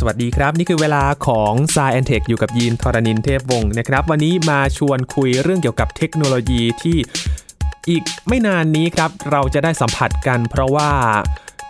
[0.00, 6.96] สวัสดีครับ นี่คือเวลาของ s ายแอนเทคอยู่กับยีนทรณินเทพวงศ์นะครับ วันนี้มาชวนคุยเรื่องเกี่ยวกับเทคโนโลยีที่
[7.88, 10.90] อีกไม่นานนี้ครับ เราจะได้สัมผัสกัน เพราะว่า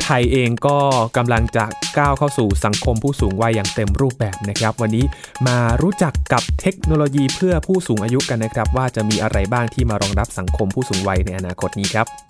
[0.02, 0.78] ไทยเองก็
[1.16, 1.64] กำลังจะ
[1.98, 5.04] ก้าวเข้าสู่สังคมผู้สูงวัยอย่างเต็มรูปแบบนะครับ วันนี้
[5.46, 12.27] มารู้จักกับเทคโนโลยีเพื่อผู้สูงอายุกันนะครับ ว่าจะมีอะไรบ้างที่มารองรับสังคมผู้สูงวัยในอนาคตนี้ครับ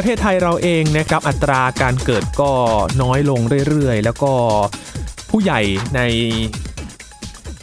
[0.00, 2.50] ประเทศไทยเราเองนะครับอัตราการเกิดก็
[3.02, 4.32] น้อยลงเรื่อยๆ แล้วก็
[5.30, 5.60] ผู้ใหญ่
[5.96, 6.00] ใน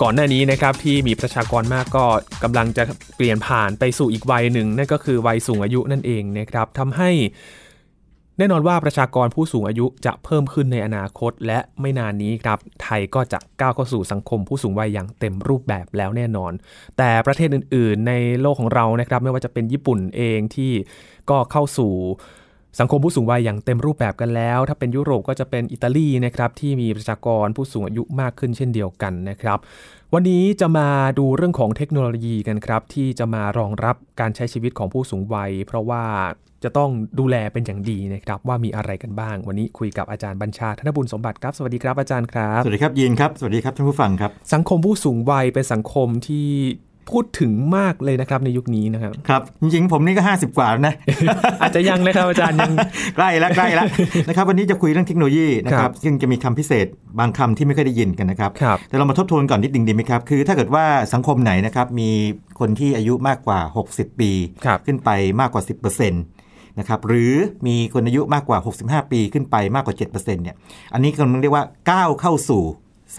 [0.02, 2.06] ก่อนหน้านี้นะครับที่มีประชากรมากก็
[2.44, 2.84] กำลังจะ
[3.16, 7.12] เปลี่ยนผ่านไปสู่อีกวัยหนึ่งนั่นก็คือวัยสูงอายุนั่นเองนะครับทำให้
[8.38, 16.52] แน่นอนว่าประชากรผู้สูงอายุจะเพิ่มขึ้นในอนาคต และไม่นานนี้ครับไทยก็จะก้าวเข้าสู่สังคมผู้สูงวัยอย่างเต็มรูปแบบแล้วแน่นอน
[16.98, 20.72] แต่ประเทศอื่น ๆ ในโลกของเรานะครับ ไม่ว่าจะเป็นญี่ปุ่นเองที่
[21.30, 21.94] ก็เข้าสู่
[22.80, 29.60] สังคมผู้สูงวัยอย่างเต็มรูปแบบกันแล้ว ถ้าเป็นยุโรปก็จะเป็นอิตาลีนะครับที่มีประชากรผู้สูงอายุมากขึ้นเช่นเดียวกันนะครับ
[30.14, 30.88] วันนี้จะมา
[31.20, 36.04] ดูเรื่องของเทคโนโลยีกันครับ ที่จะมารองรับการใช้ชีวิตของผู้สูงวัย เพราะว่า
[36.64, 36.90] จะต้อง
[37.20, 46.48] ดูแลเป็นอย่างดีนะครับ ว่ามีอะไรกันบ้าง วันนี้คุยกับอาจารย์บัญชาธนบุญสมบัติครับ สวัสดีครับอาจารย์ครับ สวัสดีครับยีนครับ สวัสดีครับท่านผู้ฟังครับ สังคมผู้สูงวัยเป็นสังคมที่
[47.12, 50.94] พูดถึงมากเลยนะครับในยุคนี้นะครับ ครับ จริงๆ ผมนี่ก็ 50 กว่าแล้วนะ
[51.62, 52.72] อาจจะยังนะครับอาจารย์ยัง
[53.16, 53.88] ใกล้แล้วใกล้แล้ว
[54.28, 56.88] นะครับวันนี้จะคุยเรื่องเทคโนโลยีนะคครัรับบซึ่งจะมีคำพิเศษ
[57.20, 62.10] บางคำที่ไม่เคยได้ยินกันนะครับครับ แต่เรามาทบทวนก่อนนิดนึงดีไหมครับ คือถ้าเกิดว่าสังคมไหนนะครับมี
[62.60, 64.32] คนที่อายุมากกว่า 60 ปี
[64.66, 65.10] ครับขึ้นไป
[65.40, 67.34] มากกว่า 10%นะครับหรือ
[67.68, 68.60] มีคนอายุมากกว่า
[69.06, 70.56] 65 ปีขึ้นไปมากกว่า 7%เนี่ย
[70.94, 72.64] อันนี้กำลังเรียกว่าก้าวเข้าสู่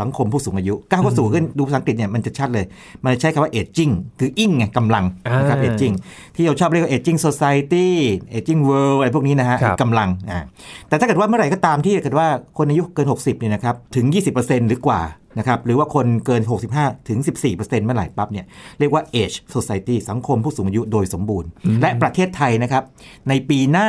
[0.00, 2.64] สังคมผู้สูงอายุก้าวเข้าสู่ขึ้นดูภาษาอังกฤษเนี่ยมันจะชัดเลย
[3.04, 5.04] มันใช้คำว่า aging คืออิงไงกำลัง
[5.38, 5.94] นะครับอ่า aging
[6.36, 7.88] ที่เราชอบเรียกว่า aging society
[8.36, 10.40] aging world อะไรพวกนี้นะฮะครับกำลังอ่า
[10.88, 14.06] แต่ถ้าเกิดว่าเมื่อไหร่ก็ตามที่เกิดว่าคนอายุเกิน 60เนี่ยนะครับถึง
[14.38, 15.00] 20%หรือกว่า
[15.38, 16.42] นะครับหรือว่าคนเกิน
[16.74, 17.18] 65 ถึง
[17.48, 18.46] 14%เมื่อไหร่ปั๊บเนี่ย
[18.78, 21.48] เรียกว่า age society สังคมผู้สูงอายุโดยสมบูรณ์
[21.80, 22.82] และประเทศไทยนะครับ
[23.28, 23.88] ในปีหน้า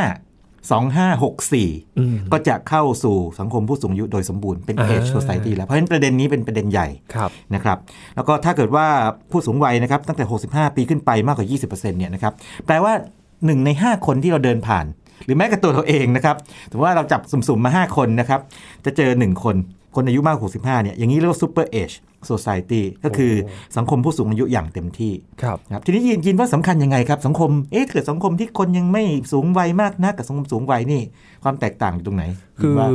[0.68, 7.78] 2564 ก็จะเข้าสู่สังคมผู้สูงอายุโดยสมบูรณ์เป็นอ่า age society แล้ว เพราะฉะนั้นประเด็นนี้เป็นประเด็นใหญ่ครับนะครับ
[8.16, 8.86] แล้วก็ถ้าเกิดว่า
[9.32, 12.34] ผู้สูงวัยนะครับตั้งแต่ 65 ปีขึ้นไปมากกว่า 20%เนี่ยนะครับ
[12.66, 12.94] แปลว่า
[13.30, 14.86] 1 ใน 5 คนที่เราเดินผ่าน
[15.26, 16.36] หรือแม้กระตัวเราเองนะครับ
[16.72, 18.42] ถือว่าเราจับสุ่มๆมา 5 คนนะครับ
[18.86, 19.56] จะเจอ 1 คน
[19.98, 21.96] คนอายุมากกว่า65เนี่ยอย่างนี้เรียกว่า super age
[22.30, 23.34] society ก็คือ
[23.78, 31.02] สังคมผู้สูงอายุอย่างเต็มที่ครับนะครับทีนี้ยินยินว่าสำคัญยังไงครับ สังคมเอ๊ะเกิดสังคมที่คนยังไม่สูงวัยมากนักกับสังคมสูงวัยนี่
[31.44, 32.24] ความแตกต่างอยู่ตรงไหน
[32.62, 32.88] คือว่า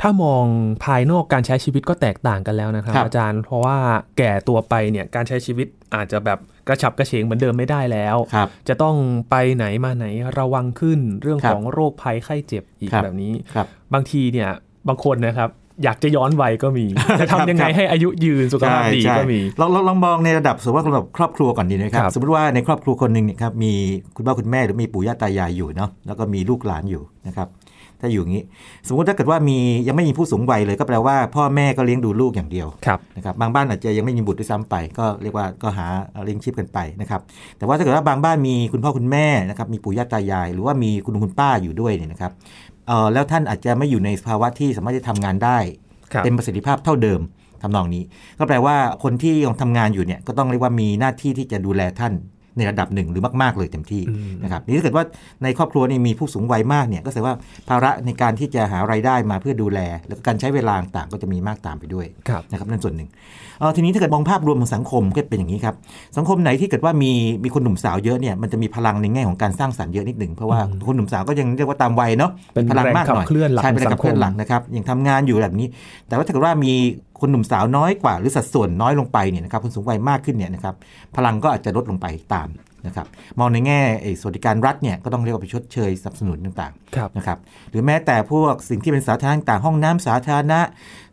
[0.00, 0.44] ถ้ามอง
[0.84, 3.76] ภายนอกการใช้ชีวิตก็แตกต่างกันแล้วนะครับครับอาจารย์เพราะว่า
[4.18, 6.38] แก่ตัวไปเนี่ยการใช้ชีวิตอาจจะแบบ
[6.68, 8.96] กระฉับกระเฉงเหมือนเดิมไม่ได้แล้วครับจะต้อง
[9.30, 10.06] ไปไหนมาไหน
[10.38, 14.50] ระวังขึ้นเรื่องครับของโรคภัยไข้เจ็บอีกครับแบบนี้ครับบางทีเนี่ย
[14.88, 15.50] บางคนนะครับ
[15.82, 16.84] อยากจะย้อนวัยก็มี
[17.20, 23.72] จะทำยังไงครับให้อายุยืนสุขภาพดีใช่ก็มีใช่เราเราลองมองในระดับสมมติว่าระดับครอบครัวก่อนดีนะครับครับ สมมติว่าในครอบครัวคนหนึ่งเนี่ยครับมี
[24.16, 27.48] คุณพ่อคุณแม่หรือมีปู่ย่าตายายอยู่เนาะแล้วก็มีลูกหลานอยู่นะครับ
[28.00, 28.44] ถ้าอยู่อย่างนี้
[28.88, 29.58] สมมติถ้าเกิดว่ามี
[29.88, 35.86] ยังไม่มีผู้สูงวัยเลยก็แปลว่าพ่อแม่ก็เลี้ยงดูลูกอย่างเดียวครับนะครับบางบ้านอาจจะยังไม่มีบุตรด้วยซ้ำไป ก็เรียกว่าก็หา
[36.24, 37.20] เลี้ยงชีพกันไปนะครับ
[37.58, 42.73] แต่ว่าถ้าเกิดว่าบางบ้านมีคุณพ่อคุณแม่นะครับมีปู่ย่าตายาย หรือว่ามีคุณลุงคุณป้าอยู่ด้วยเนี่ยนะครับเอ่อ
[43.12, 45.58] แล้วท่านอาจจะไม่อยู่ในภาวะที่สามารถจะทำงานได้
[46.12, 47.20] ครับเต็มประสิทธิภาพเท่าเดิม
[47.62, 48.02] ทำนองนี้
[48.38, 52.12] ก็แปลว่าคนที่ยังทำงานอยู่เนี่ยก็ต้องเรียกว่ามีหน้าที่ที่จะดูแลท่าน
[52.56, 55.04] ในระดับหนึ่งหรือมาก ๆ เลยเต็มที่อืมนะครับนี่ถ้าเกิดว่า
[55.42, 57.36] ในครอบครัวนี่มีผู้สูงวัยมากเนี่ยก็แสดงว่า
[57.68, 63.43] ภาระในการที่จะหารายได้มาเพื่อดูแล แล้วก็การใช้เวลาต่างๆก็จะมีมากตามไปด้วยครับนะครับนั่นส่วนหนึ่งเออ
[63.76, 65.74] ทีนี้ถ้าเกิดมองภาพรวมของสังคมก็เป็นอย่างนี้ครับ
[66.16, 67.12] สังคมไหนที่เกิดว่ามี
[67.44, 75.66] มีคนหนุ่มสาวเยอะเนี่ยมันจะมีพลังในแง่ของการสร้างสรรค์เยอะนิดหนึ่งเพราะว่าคนหนุ่มสาวก็ยังเรียกว่าตามวัยเนาะเป็นพลังมากหน่อยแรงขับเคลื่อนหลักใช่เป็นแรงของสัขังบคมเคลื่อนหลักนะครับยังทำงานอยู่แบบนี้
[76.08, 76.72] แต่ว่าถ้าเกิดว่ามี
[77.20, 80.74] คนหนุ่มสาวน้อยกว่า หรือสัดส่วนน้อยลงไปเนี่ยนะครับคนสูงวัยมากขึ้นเนี่ยนะครับ
[81.16, 82.48] พลังก็อาจจะลดลงไปตาม
[82.86, 83.06] นะครับ
[83.38, 87.38] มองในแง่ไอ้สวัสดิการรัฐเนี่ยก็ต้องเรียกว่าไปชดเชยสนับสนุนต่างๆครับนะครับ
[87.70, 90.60] หรือแม้แต่พวกสิ่งที่เป็นสาธารณะต่างๆห้องน้ำสาธารณะ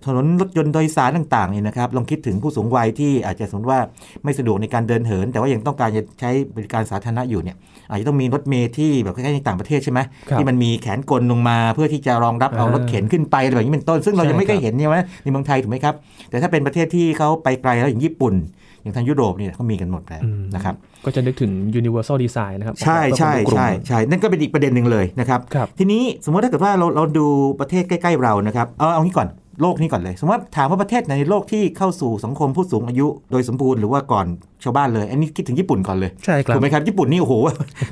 [0.05, 3.79] ถนนรถยนต์โดยสารต่างๆเนี่ยนะครับลองคิดถึงผู้สูงวัยที่อาจจะสมมติว่า
[4.23, 7.55] ไม่สะดวกในการเดินเหิน แต่ว่ายังต้องการจะใช้บริการสาธารณะอยู่เนี่ย
[7.89, 15.95] อาจจะต้องมีรถเมล์ที่แบบคล้ายๆในต่างประเทศใช่ไหมครับที่มันมีแขนกลลงมา เพื่อที่จะรองรับเอาอ่ารถเข็นขึ้นไปอะไรแบบนี้เป็นต้น ซึ่งเราใช่ยังไม่เคคยรับเห็นเนี่ยนะในเมืองไทยถูกไหมครับ
[16.29, 18.33] แต่ถ้าเป็นประเทศที่เขาไปไกลแล้วอย่างญี่ปุ่น
[18.81, 20.75] อย่างทางยุโรปเนี่ยเขามีกันหมดแล้วอืมนะครับ
[21.05, 27.27] ก็จะนึกถึง universal design นะครับ ใช่ใช่เพื่อคนกลุ่มใช่ใช่นั่นก็เป็นอีกประเด็นหนึ่งเลยนะครับครับ ทีนี้สมมติถ้าเกิดว่าเราเราดู
[27.59, 29.29] ประเทศใกล้ ๆ เรานะครับเอาเอางี้ก่อน
[29.61, 34.25] โลกนี้ก่อนเลย สมมติว่าถามว่าประเทศไหนในโลกที่เข้าสู่สังคมผู้สูงอายุ โดยสมบูรณ์หรือว่าก่อน
[34.63, 37.33] ชาวบ้านเลย อันนี้คิดถึงญี่ปุ่นก่อนเลยใช่ครับถูกไหมครับ ญี่ปุ่นนี่โอ้โห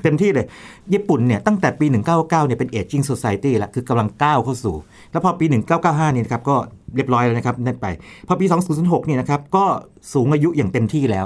[0.04, 0.46] เต็มที่เลย
[0.94, 4.76] ญี่ปุ่นเนี่ยตั้งแต่ปี 1999เนี่ยเป็น aging society แล้วคือกำลังก้าวเข้าสู่
[5.12, 5.46] แล้วพอปี
[5.80, 6.56] 1995เนี่ยนะครับก็
[6.96, 7.88] เรียบร้อยแล้วนะครับนั่นไป
[8.28, 8.46] พอปี
[8.76, 9.66] 2006เนี่ยนะครับก็
[10.14, 11.26] สูงอายุอย่างเต็มที่แล้ว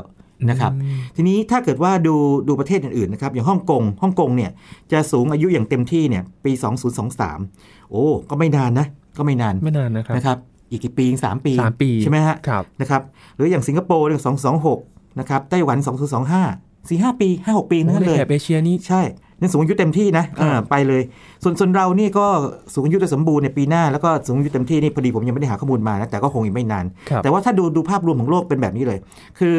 [0.50, 0.72] นะครับ
[1.16, 2.16] ทีนี้ถ้าเกิดว่าดู
[2.48, 4.52] ดูประเทศอื่นๆนะครับอย่างฮ่องกงฮ่องกงเนี่ย
[4.92, 6.52] จะสูงอายุอย่างเต็มที่เนี่ยปี
[7.22, 8.88] 2023 โอ้ก็ไม่นานนะ
[9.18, 10.38] ก็ไม่นานไม่นานนะครับนะครับ
[10.70, 13.02] อีกกี่ปีสามปีสามปีใช่ไหมฮะครับนะครับ
[13.36, 14.80] หรืออย่างสิงคโปร์เนี่ยสองสองหก
[15.20, 16.44] นะครับไต้หวันสองศูนย์สองห้า
[16.90, 19.02] สี่ห้าปีห้าหกปีนั่นในเลยแถบเอเชียนี่ใช่
[19.44, 21.02] ยังสูงอายุเต็มที่นะอ่าไปเลย
[21.44, 22.28] ส่วนส่วนเรานี่ก็
[22.74, 29.00] สูงอายุโดยสมบูรณ์ในปีหน้าแล้วก็สูงอายุเต็มที่นี่พอดีผมยังไม่ได้หาข้อมูลมานะแต่ก็คงอีกไม่นานครับแต่ว่าถ้าดูดูภาพรวมของโลกเป็นแบบนี้เลย
[29.40, 29.58] คือ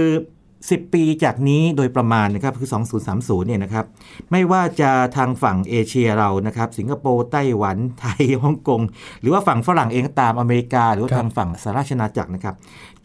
[0.64, 2.68] 10 ปีจากนี้โดยประมาณนะครับคือ
[3.08, 3.84] 2030เนี่ยนะครับ
[4.30, 8.80] ไม่ว่าจะทางฝั่งเอเชียเรานะครับ สิงคโปร์ไต้หวันไทยฮ่องกง
[9.20, 12.54] หรือว่าฝั่งฝรั่งเองก็ตามอเมริกา หรือว่าครับทางฝั่งสหราชอาณาจักรนะครับ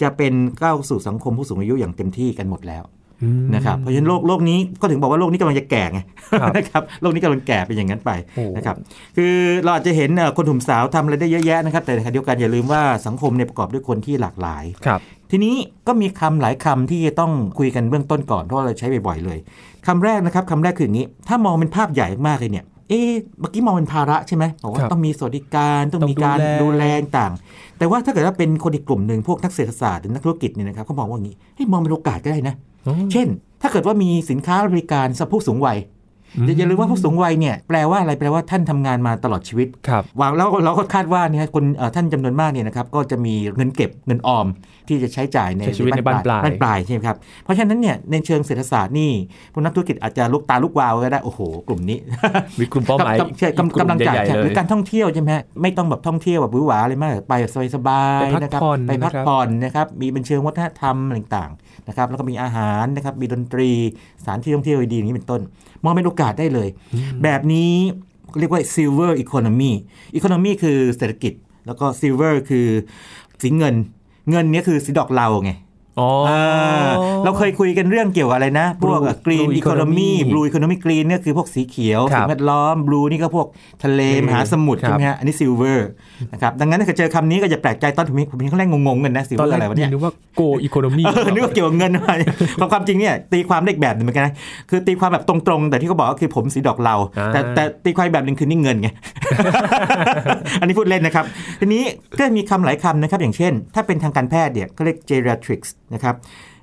[0.02, 2.99] จะเป็นก้าวสู่สังคมผู้สูงอายุอย่างเต็มที่กันหมดแล้วอืม
[3.56, 6.00] นะครับเพราะฉะนั้นโลกโลกนี้ก็ถึงบอกว่าโลกนี้กำลังจะแก่ไง
[6.42, 8.76] ครับนะครับโลกนี้กำลังแก่เป็นอย่างนั้นไปโอ้นะครับ
[9.18, 9.34] คือ
[9.64, 15.00] เราอาจจะเห็นเอ่อคนหนุ่มสาวทำอะไรได้เยอะแยะนะครับ แต่ในขณะเดียวกันอย่าลืมว่าสังคมเนี่ยประกอบด้วยคนที่หลากหลายครับ
[15.32, 15.56] ทีนี้
[15.88, 19.38] ก็มีคำหลายคำที่ต้องคุยกันเบื้องต้นก่อนเพราะว่าเราใช้บ่อยๆเลย
[19.88, 26.86] คำแรกนะครับคำแรกคืออย่างนี้ ถ้ามองเป็นภาพใหญ่มากเลยเนี่ยเอ๊ะเมื่อกี้มองเป็นภาระใช่ไหมบอกว่าครับต้องมีสวัสดิการต้องมีการต้องดูดูแลแล
[27.18, 27.32] ต่าง
[27.78, 32.69] แต่ว่าถ้าเกิดว่าเป็นคนอีกกลุ่มหนึ่งพวกนักเศรษฐศาสตร์หรือนักธุรกิจเนี่ยนะครับเขามองว่าอย่างนี้ให้ยมองเป็นโอกาสก็ได้นะอ๋อ
[33.12, 33.28] เช่น
[33.62, 35.78] ถ้าเกิดว่ามีสินค้าบริการสำหรับผู้สูงวัย
[36.38, 44.48] อืมอย่าอย่าลืมว่าผู้สูงวัยเนี่ยแปลว่าอะไรแปลว่าท่านทำงานมาตลอดชีวิตครับวางแล้วเราก็คาดว่าเนี่ยคนเอ่อท่านจำนวนมากเนี่ยนะครับก็จะมีเงินเก็บเงินออม
[44.88, 49.12] ที่จะใช้จ่ายในใช้ชีวิตในบ้านปลายบ้านปลายใช่ไหมครับเพราะฉะนั้นเนี่ยในเชิงเศรษฐศาสตร์นี่
[49.54, 51.98] พวกนักธุรกิจอาจจะลุกตาลุกวาวก็ได้โอ้โห กลุ่มนี้
[52.60, 57.34] มีกลุ่มเป้าหมายกำใช่อีกกลุ่มกำลังจ่ายใหญ่ๆใช่เลหรืยอการท่องเที่ยวใช่ไหมฮะไม่ต้องแบบท่องเที่ยวแบบหวือหวาอะไรมากไป
[57.76, 63.70] สบายๆไปพักนะครับผ่อนไปพักนะครับผ่อนนะครับมีเป็นเชิงวัฒนธรรมอะไรต่างๆนะครับแล้วก็มีอาหารนะครับมีดนตรี
[64.19, 65.42] ส ถานที่ท่องเที่ยวดีๆอย่างนี้เป็นต้น
[65.84, 66.68] มองเป็นโอกาสได้เลย
[67.24, 67.72] แบบนี้
[68.40, 69.72] เรียกว่า silver economy
[70.18, 71.34] economy คือเศรษฐกิจ
[71.66, 72.68] แล้วก็ silver คือ
[73.42, 73.76] สีเงิน
[74.30, 75.69] เงินเนี้ยคือสีดอกเหลาไงอ๋ออา
[77.24, 83.48] เราเคยคุยกันเรื่องเกี่ยวกับอะไรนะ พวก Blue- green Blue economy economy blue economy green เนี่ยคือพวกสีเขียวครับสิ่งแวดล้อม blue นี่ก็พวก
[83.84, 85.80] ทะเลทะเลมหาสมุทรครับใช่ไหมฮะอันนี้ silver
[86.34, 92.16] นะครับดังนั้นถ้าเกิดเจอคำนี้ก็จะแปลกใจตอนผมผมเห็นครั้งแรกงงๆกันนะตอน silver แรอะไรกวะเนี่ยนึกว่าโกอีโคโนมีเออนึกว่าเกี่ยวกับเงินมา
[92.60, 94.34] ความความจริงเนี่ยตีความได้อีกแบบหนึงเหมือนกันนะ
[94.70, 98.88] คือตีความแบบตรงๆ แต่ที่เขาบอกก็คือผมสีดอกเหลาอ่าแต่แต่ตีความอีกแบบหนึ่งคือนี่เงินไง
[100.60, 101.26] อันนี้พูดเล่นนะครับ
[101.60, 101.84] ทีนี้
[102.18, 106.16] ก็มีคำหลายคำนะครับอย่างเช่น ถ้าเป็นทางการแพทย์เนี่ยก็เรียก geriatrics นะครับ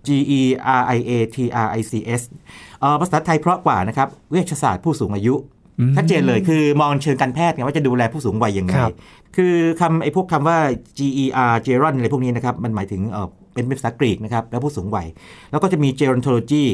[0.06, 0.08] G
[0.38, 0.40] E
[0.80, 1.36] R I A T
[1.66, 2.22] R I C S
[2.80, 5.34] เอ่อภาษาไทยเพราะกว่านะครับเวชศาสตร์ผู้สูงอายุ
[5.80, 8.94] อืมชัดเจนเลยคือมองเชิงการแพทย์ไงว่าจะดูแลผู้สูงวัยยังไงครับ
[9.36, 10.58] คือคำไอ้พวกคำว่า
[10.98, 15.06] GER geron อะไรพวกนี้นะครับ มันหมายถึงเออเป็นภาษากรีกนะครับ แล้วผู้สูงวัย
[15.50, 16.64] แล้วก็จะมี gerontology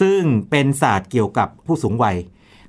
[0.00, 0.18] ซึ่ง
[0.50, 2.16] เป็นศาสตร์เกี่ยวกับผู้สูงวัย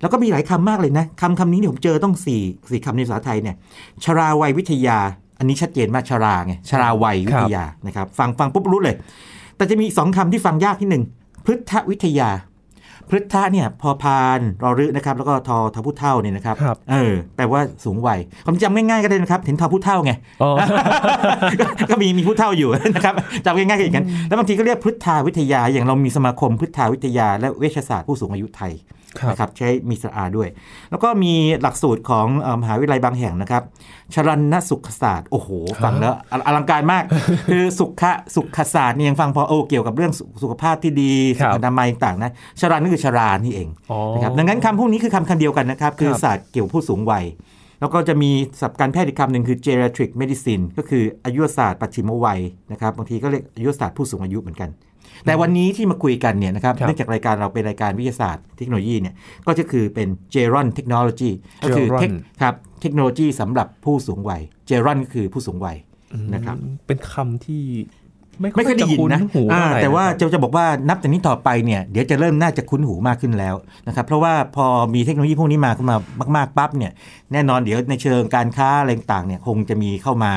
[0.01, 2.41] แล้วก็มีหลายคำมากเลยนะคำคำนี้เนี่ยผมเจอต้องสี่
[2.71, 3.55] สี่คำในภาษาไทยเนี่ย
[4.03, 4.99] ชราวัยวิทยา
[5.39, 8.95] อันนี้ชัดเจนมากชราไงชราวัยวิทยานะครับฟังฟังปุ๊บรู้เลย
[9.57, 11.03] แต่จะมีอีกสองคำที่ฟังยากที่หนึ่ง
[11.45, 12.29] พฤทธวิทยา
[13.09, 20.11] พฤทธะเนี่ยพอพานรอรึนะครับ แล้วก็ทอทอผู้เท่าเนี่ยนะครับครับเออแปลว่าสูงวัยความจำง่ายๆก็ได้นะครับเห็นทอผู้เท่าไง
[20.43, 20.49] อ๋อ
[21.59, 23.13] ก็ก็มีมีผู้เท่าอยู่นะครับ
[23.45, 30.47] จำง่ายๆก็อย่างนั้นแล้วบางทีก็เรียกพฤทธาวิทยาอย่างเรามีสมาคมพฤทธาวิทยา และเวชศาสตร์ผู้สูงอายุไทยครับ นะครับใช้มีสระอาด้วย
[30.91, 33.63] แล้วก็มีหลักสูตรของเอ่อมหาวิทยาลัยบางแห่งนะครับ
[34.13, 35.49] ชรันสุขศาสตร์โอ้โห
[35.83, 37.03] ฟังแล้วออลังการมาก
[37.51, 47.25] คือสุขะสุขศาสตร์เนี่ยยังฟังพอโอเกี่ยวกับเรื่องสุสุขภาพที่ดีครัสุบขอนามัยต่างนะชรันนี่คือชรานี่เองอ๋อนะครับดังนั้นคำพวกนี้คือคำคำเดียวกันนะครับ คือครับศาสตร์เกี่ยวกับผู้สูงวัย
[47.79, 48.31] แล้วก็จะมี
[48.61, 52.39] ศัพท์การแพทย์อีกคำหนึ่งคือ geriatric medicine ก็คืออายุรศาสตร์ปัจฉิมวัย
[52.71, 54.69] นะครับบางทีก็เรียกอายุรศาสตร์ผู้สูงอายุเหมือนกัน
[55.25, 59.15] แต่วันนี้ที่มาคุยกันเนี่ยนะครับครับเนื่องจากรายการเราเป็นรายการวิทยาศาสตร์เทคโนโลยีเนี่ย
[59.47, 61.31] ก็จะคือเป็น geron technology
[61.63, 65.77] ก็คือเทค Geron ครับเทคโนโลยีสำหรับผู้สูงวัย geron ก็คือผู้สูงวัย
[66.33, 66.57] นะครับ
[66.87, 67.63] เป็นคำที่
[68.39, 73.55] ไม่ไม่เคยได้ยินนะจคุ้หูอ่าเท่ไหร่แต่ว่านะครับจะจะบอกว่านับจากนี้ต่อไปเนี่ยเดี๋ยวจะเริ่มน่าจะคุ้นหูมากขึ้นแล้ว
[73.87, 75.97] นะครับเพราะว่าพอมีเทคโนโลยีพวกนี้มาขึ้นมา
[76.35, 76.91] มาก ๆปั๊บเนี่ย
[77.33, 80.33] แน่นอนเดี๋ยวในเชิงการค้าอะไรต่างๆเนี่ยคงจะมีเข้ามา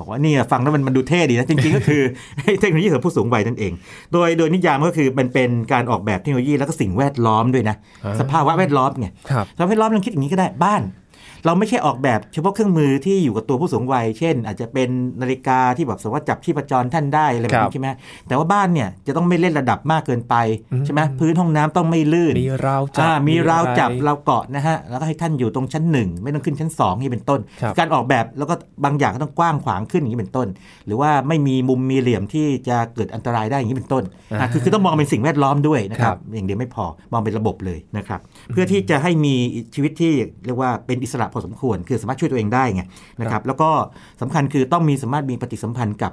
[0.00, 2.02] บอกว่านี่ฟังแล้วมันมันดูเท่ดีนะ จริงๆ ก็คือ
[2.60, 3.72] เทคโนโลยีสำหรับผู้สูงวัยนั่นเอง
[4.12, 10.82] โดยโดยนิยามก็คือมันเป็นการออกแบบเทคโนโลยีแล้วก็สิ่งแวดล้อมด้วยนะอ่าสภาวะแวดล้อมไงครับสภาพแวดล้อมลองคิดอย่างนี้ก็ได้บ้าน
[11.46, 14.88] เราไม่ใช่ออกแบบเฉพาะเครื่องมือที่อยู่กับตัวผู้สูงวัย เช่น อาจจะเป็น
[15.20, 17.88] นาฬิกาที่แบบสามารถจับชีพจรท่านได้อะไรแบบครันี้บใช่ไหม
[18.28, 20.34] แต่ว่าบ้านเนี่ยจะต้องไม่เล่นระดับมากเกินไป
[20.72, 30.48] อืมใช่ไหมพื้นห้องน้ำต้องไม่ลื่น มีราวจับอ่ามีราวจับอะไรราวเกาะนะฮะแล้วก็ให้ท่านอยู่ตรงชั้นหนึ่งไม่ต้องขึ้นชั้นสองนี่เป็นต้นครับการออกแบบแล้วก็บางอย่างก็ต้องกว้างขวางขึ้นอย่างนี้เป็นต้น
[30.86, 34.04] หรือว่าไม่มีมุมมีเหลี่ยมที่จะเกิดอันตรายได้อย่างนี้เป็นต้น
[34.40, 38.20] อะคือคือต้องมองเป็นสิ่งแวดล้อมด้วยนะครัครับบอย่างเดียวไม่พอมองเป็นระบบเลยนะครับ
[38.52, 39.34] เพื่อที่จะให้มี
[39.74, 40.12] ชีวิตที่
[40.44, 42.82] เรียกว่าเป็นอิสระพอสมควร คือสามารถช่วยตัวเองได้ไง
[43.20, 43.70] นะครับแล้วก็
[44.20, 46.12] สำคัญคือต้องมีสามารถมีปฏิสัมพันธ์กับ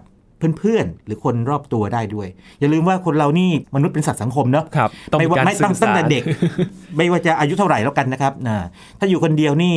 [0.59, 2.27] เพื่อนๆ หรือคนรอบตัวได้ด้วย
[2.59, 6.23] อย่าลืมว่าคนเรานี่มนุษย์เป็นสัตว์สังคมเนาะครับต้องไม่มีว่าการไม่ตั้งสื่อตั้งสารแต่เด็ก
[6.95, 8.57] ไม่ว่าจะอายุเท่าไหร่แล้วกันนะครับนะ
[8.99, 9.73] ถ้าอยู่คนเดียวนี่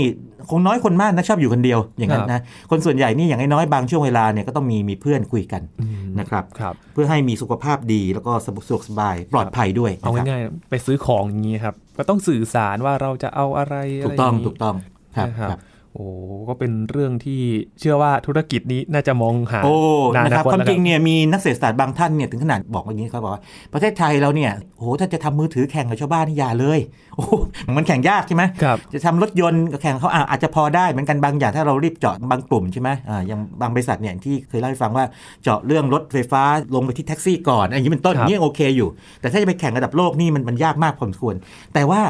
[0.50, 13.74] คงน้อยคนมากนะชอบอยู่คนเดียวอย่างนั้นนะคนส่วนใหญ่นี่อย่างน้อยๆบางช่วงเวลาเนี่ยก็ต้องมีมีเพื่อนคุยกันอืมนะครับครับเพื่อให้มีสุขภาพดีแล้วก็สะดวกสบายปลอดภัยด้วยเอานะครับง่ายๆไปซื้อของอย่างนี้ครับก็ต้องสื่อสารว่าเราจะเอาอะไร
[14.06, 15.60] ถูกต้องะไรย่านี้ถูกต้องครับ นะครับครับ
[15.94, 16.06] โอ้
[16.48, 17.40] ก็เป็นเรื่องที่
[17.78, 19.76] เชื่อว่าธุรกิจนี้น่าจะมองหาโอ้
[20.16, 26.78] นานะครับตความแล้วจริงเนี่ยมีนักเศรษฐศาสตร์บางท่านเนี่ยถึงขนาดบอกอย่างนี้เขาบอกว่าประเทศไทยเราเนี่ยโอ้โหถ้าจะทำมือถือแข่งกับชาวบ้านนี่อย่าเลย
[27.16, 27.32] โอ้โห
[27.76, 35.04] มันแข่งยากใช่ไหมครับจะทำรถยนต์กับแข่งเขาอะอาจจะพอได้เหมือนกันบางอย่างถ้าเรารีบเจาะบางกลุ่มใช่ไหมอ่าอย่างบางบริษัทเนี่ยที่เคยเล่าให้ฟังว่า
[35.42, 36.42] เจาะเรื่องรถไฟฟ้า
[36.74, 38.88] ลงไปที่แท็กซี่ก่อนอย่างนี้เป็นต้นครับนี่ยังโอเคอยู่
[39.20, 41.34] แต่ถ้าจะไปแข่งระดับโลกนี่มันมันยากมากพอสมควร
[41.74, 42.00] แต่ว่า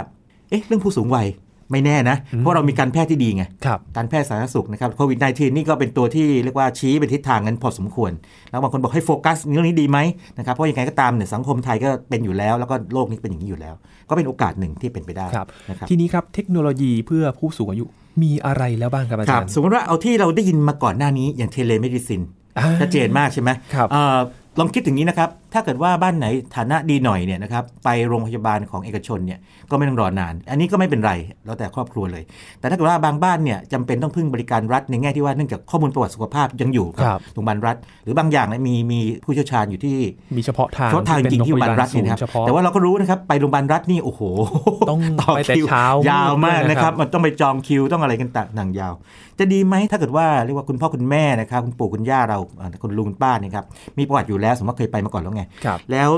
[0.51, 1.27] เอ๊ะเรื่องผู้สูงวัย
[1.71, 8.13] ไม่แน่นะ เพราะเรามีการแพทย์ที่ดีไงครับการแพทย์สาธารณสุขนะครับโควิด -19 นี่ก็เป็นตัวที่เรียกว่าชี้ไปทิศทางกันพอสมควร
[8.51, 9.99] แล้วบางคนบอกให้โฟกัสเรื่องนี้ดีไหม
[10.39, 13.75] นะครับ เพราะยังไงก็ตามเนี่ยสังคมไทยก็เป็นอยู่แล้ว แล้วก็โลกนี้เป็นอย่างนี้อยู่แล้ว
[14.09, 17.85] ก็เป็นโอกาสหนึ่งที่เป็นไปได้ครับนะครับทีนี้ครับเทคโนโลยีเพื่อผู้สูงอายุ
[18.23, 22.23] มีอะไรแล้วบ้างครับอาจารัรบย์ครับสมมติว่าเอาที่เราได้ยินมาก่อนหน้านี้อย่าง telemedicine
[22.59, 24.19] อ่าชัดเจนมากใช่ไหมครับเอ่อ
[24.59, 26.27] ลองคิดถึงนี้นะครับ ถ้าเกิดว่าบ้านไหน
[26.57, 29.39] ฐานะดีหน่อยเนี่ยนะครับไปโรงพยาบาลของเอกชนเนี่ย
[29.71, 31.13] ก็ไม่ต้องรอนาน อันนี้ก็ไม่เป็นไร
[31.45, 32.23] แล้วแต่ครอบครัวเลย
[32.61, 39.97] แต่ถ้าเกิดว่าบางบ้านเนี่ยจำเป็นต้องพึ่งบริการรัฐในแง่ที่ว่าเนื่องจากข้อมูลประวัติสุขภาพยังอยู่กับครับโรงพยาบาลรัฐ หรือบางอย่างเนี่ยมีมีผู้เชี่ยวชาญอยู่ที่
[40.37, 44.21] มีเฉพาะทางเฉพาะทางจริงที่โรงพยาบาลรัฐสูเนี่ยงนะครับเฉพาะแต่ว่าเราก็รู้นะครับไปโรงพยาบาลรัฐนี่โอ้โห
[44.91, 48.95] ต้องต่อไปแต่คิวเช้ายาวมากด้วยนะนะคครัรับบมันต้องไปจองคิวต้องอะไรกันต่างๆยาว
[49.39, 53.65] จะดีไหมถ้าเกิดว่าเรียกว่าคุณพ่อคุณแม่นะครับคุณปู่คุณย่าเราอ่าคุณลุงคุณป้าเนี่ยครับ
[53.99, 56.11] มีประวัติอยู่แล้วสมมติว่าเคยไปมาก่อนแล้วไงครับแล้ว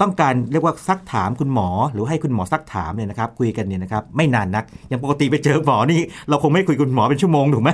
[0.00, 7.70] ต้องการเรียกว่าซักถามคุณหมอ หรือให้คุณหมอซักถามเนี่ยนะครับคุยกันเนี่ยนะครับไม่นานนักอย่างปกติไปเจอหมอนี่เราคงไม่คุยกับคุณหมอเป็นชั่วโมงถูกไหม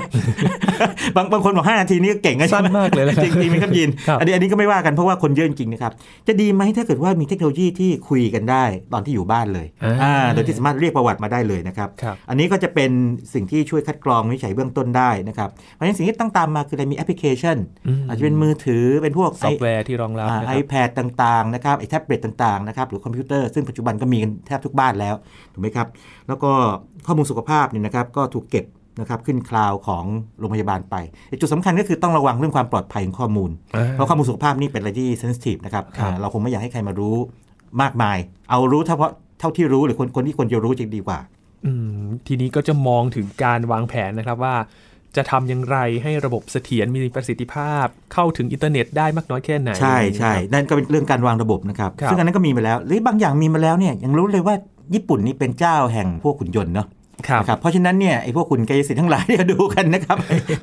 [1.17, 5.93] บางบางคนบอกห้านาทีนี่ก็เก่งนะสั้นมากเลยนะครับจริงจริงไหมครับยินครับอันนี้อันนี้ก็ไม่ว่ากันเพราะว่าคนเยอะจริงๆนะครับ
[6.29, 12.91] จะดีไหมถ้าเกิดว่ามีเทคโนโลยีที่คุยกันได้ตอนที่อยู่บ้านเลยอ่าอ่าโดยที่สามารถเรียกประวัติมาได้เลยนะครับครับอันนี้ก็จะเป็น
[13.35, 17.57] สิ่งที่ช่วยคัดกรองวินิจฉัยเบื้องต้นได้นะครับเพราะฉะนั้นสิ่งที่ต้องตามมาคืออะไรมีแอปพลิเคชัน
[17.87, 25.15] อืมอาจจะเป็นมือถือเป็นพวกซอฟต์แวร์ที่รองรับอ่านะครับ iPad ต่างๆนะครับไอแท็บเล็ตต่างๆนะครับหรือคอมพิวเตอร์ซึ่งปัจจุบันก็มีกันแทบทุกบ้านแล้ว
[25.53, 25.87] ถูกไหมครับ
[26.29, 26.51] แล้วก็
[27.07, 28.65] ข้อมูลสุขภาพเนี่ยนะครับก็ถูกเก็บ
[29.01, 30.05] นะครับขึ้น cloud ของ
[30.39, 30.97] โรงพยาบาลไป
[31.29, 37.17] ไอ้จุดสำคัญก็คือต้องระวังเรื่องความปลอดภัยของข้อมูลอ่าเพราะข้อมูลสุขภาพนี่เป็นอะไรที่ sensitive นะครับครับอ่าเราคงไม่อยากให้ใครมารู้
[37.83, 38.19] มากมาย
[38.51, 39.11] เอารู้เฉพาะ
[39.41, 41.19] เท่าที่รู้หรือคนคนที่ควรจะรู้จะดีกว่า
[41.67, 41.73] อื
[42.05, 44.55] มทีนี้ก็จะมองถึงการวางแผนนะครับว่า
[45.17, 54.55] จะทำอย่างไรให้ระบบเสถียรมีประสิทธิภาพ เข้าถึงอินเทอร์เน็ตได้มากน้อยแค่ไหน ใช่ใช่นะครับนั่นก็เป็นเรื่องการวางระบบนะครับครับซึ่งอันนั้นก็มีมาแล้วหรือบางอย่างมีมาแล้วเนี่ยยังรู้เลยว่า
[54.95, 56.87] ญี่ปุ่นนี่เป็นเจ้าแห่งพวกหุ่นยนต์เนาะ
[57.29, 60.17] ครับนะครับเพราะฉะนั้นเนี่ยไอ้พวกหุ่นกายสิทธิ์ทั้งหลายที่ดูกันนะครับ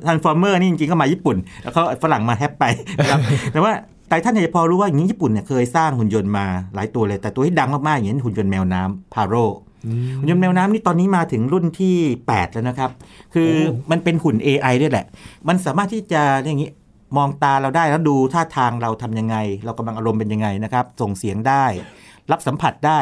[0.06, 2.64] Transformers นี่จริงๆก็มาญี่ปุ่น แล้วเขาฝรั่งมาแฮปไป
[2.98, 3.20] นะครับ
[3.52, 3.72] แต่ว่า
[4.08, 9.75] ไต่ท่านอยากจะพอรู้ว่าอย่างนี้ญี่ปุ่นเนี่ยเคยสร้างหุ่นยนต์มาหลายตัวเลย แต่ตัวที่ดังมากๆอย่างนี้หุ่นยนต์แมวน้ำพาโรอืม
[10.18, 12.90] หุ่นยนต์แมวน้ำนี่ตอนนี้มาถึงรุ่นที่ 8 แล้วนะครับ
[13.34, 15.06] คือโอ้มันเป็นหุ่น AI ด้วยแหละ
[15.48, 16.70] มันสามารถที่จะอย่างนี้
[17.16, 21.64] มองตาเราได้แล้วดูท่าทางเราทำยังไง เรากำลังอารมณ์เป็นยังไงนะครับ ส่งเสียงได้
[22.32, 23.00] รับสัมผัสได้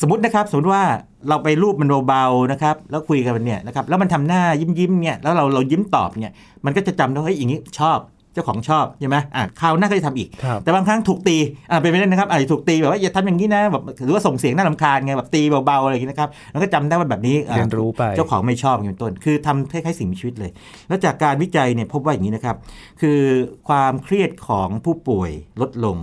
[0.00, 0.82] สมมตินะครับ สมมติว่า
[1.28, 7.98] เราไปรูปมันเบาๆนะครับ แล้วคุยกันเนี่ยนะครับ แล้วมันทำหน้ายิ้มๆเนี่ยแล้วเราเรายิ้มตอบเนี่ยมันก็จะจำได้ว่าเฮ้ยอย่างนี้ชอบ
[8.36, 11.36] เจ้าของชอบใช่ไหมอะคราวหน้าก็จะทำอีกครับแต่บางครั้งถูกตี
[11.70, 20.50] อ่าเป็นไปได้นะครับอาจจะถูกตีแบบว่าอย่าทำอย่างนี้นะแบบหรือว่าส่งเสียงน่ารำคาญไงแบบตีเบาๆอะไรอย่างนี้นะครับแล้วก็จำได้ว่าแบบนี้อ่าเรียนรู้ไปเจ้าของไม่ชอบอย่างเป็นต้น คือทำคล้ายๆสิ่งมีชีวิตเลย
[20.88, 22.56] แล้วจากการวิจัยเนี่ยพบว่าอย่างนี้นะครับ
[23.00, 23.20] คือ
[23.68, 25.98] ความเครียดของผู้ป่วยลดลง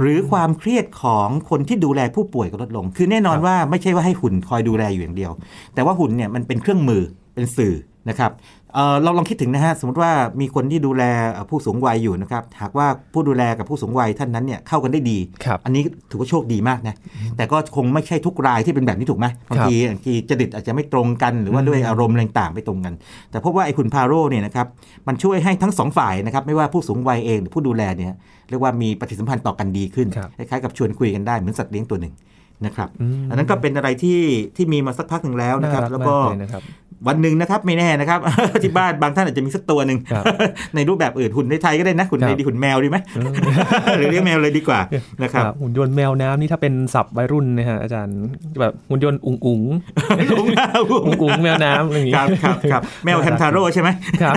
[0.00, 5.32] หรือความเครียดของคนที่ดูแลผู้ป่วยก็ลดลง คือแน่นอนว่าไม่ใช่ว่าให้หุ่นคอยดูแลอยู่อย่างเดียว
[5.74, 7.02] แต่ว่าหุ่นเนี่ยมันเป็นเครื่องมือ
[7.34, 7.74] เป็นสื่อ
[8.08, 8.32] นะครับ
[8.74, 11.02] เอ่อเราลองคิดถึงนะฮะสมมติว่ามีคนที่ดูแล
[11.32, 16.94] เอ่อผู้สูงวัยอยู่นะครับหากว่าผู้ดูแลกับผู้สูงวัยท่านนั้นเนี่ยเข้ากันได้ดีครับอันนี้ถือว่าโชคดีมากนะ
[17.36, 22.94] แต่ก็คงไม่ใช่ทุกรายที่เป็นแบบนี้ถูกไหมบางทีบางทีจริตอาจจะไม่ตรงกันหรือว่าด้วยอารมณ์อะไรต่างๆไม่ตรงกัน
[23.30, 24.66] แต่พบว่าไอ้คุณพาโร่เนี่ยนะครับ
[25.08, 28.16] มันช่วยให้ทั้งสองฝ่ายนะครับไม่ว่าผู้สูงวัยเองหรือผู้ดูแลเนี่ย
[28.48, 32.14] เรียกว่ามีปฏิสัมพันธ์ต่อกันดีขึ้นครับคล้ายๆกับชวนคุยกันได้เหมือนสัตว์เลี้ยงตัวหนึ่ง
[32.66, 34.20] นะครับอืมอันนั้นก็เป็นอะไรที่
[34.56, 36.14] ที่มีมาสักพักหนึ่งแล้วนะครับารัแล้วก็
[37.06, 38.20] มาเลยนะครับวันหนึ่งนะครับไม่แน่นะครับ
[38.62, 40.24] ที่บ้านบางท่านอาจจะมีสักตัวหนึ่งครับ
[40.74, 42.96] ในรูปแบบอื่นหุ่นในไทยก็ได้นะหุ่นครัในบดีหุ่นแมวดีไหม
[43.96, 44.80] หรือเรียกแมวเลยดีกว่า
[45.22, 48.18] นะครับครับหุ่นยนต์แมวน้ำนี่ถ้าเป็นศัพท์วัยรุ่นนะฮะอาจารย์
[48.60, 49.60] แบบหุ่นยนต์อุ๋งอุ๋ง
[50.38, 53.88] ลุงหน้าลุงอุ๋งอุ๋งแมวน้ำอะไรอย่างงี้ครับครับครับแมวแฮมทาโร่ใช่ไหม
[54.22, 54.34] ครับ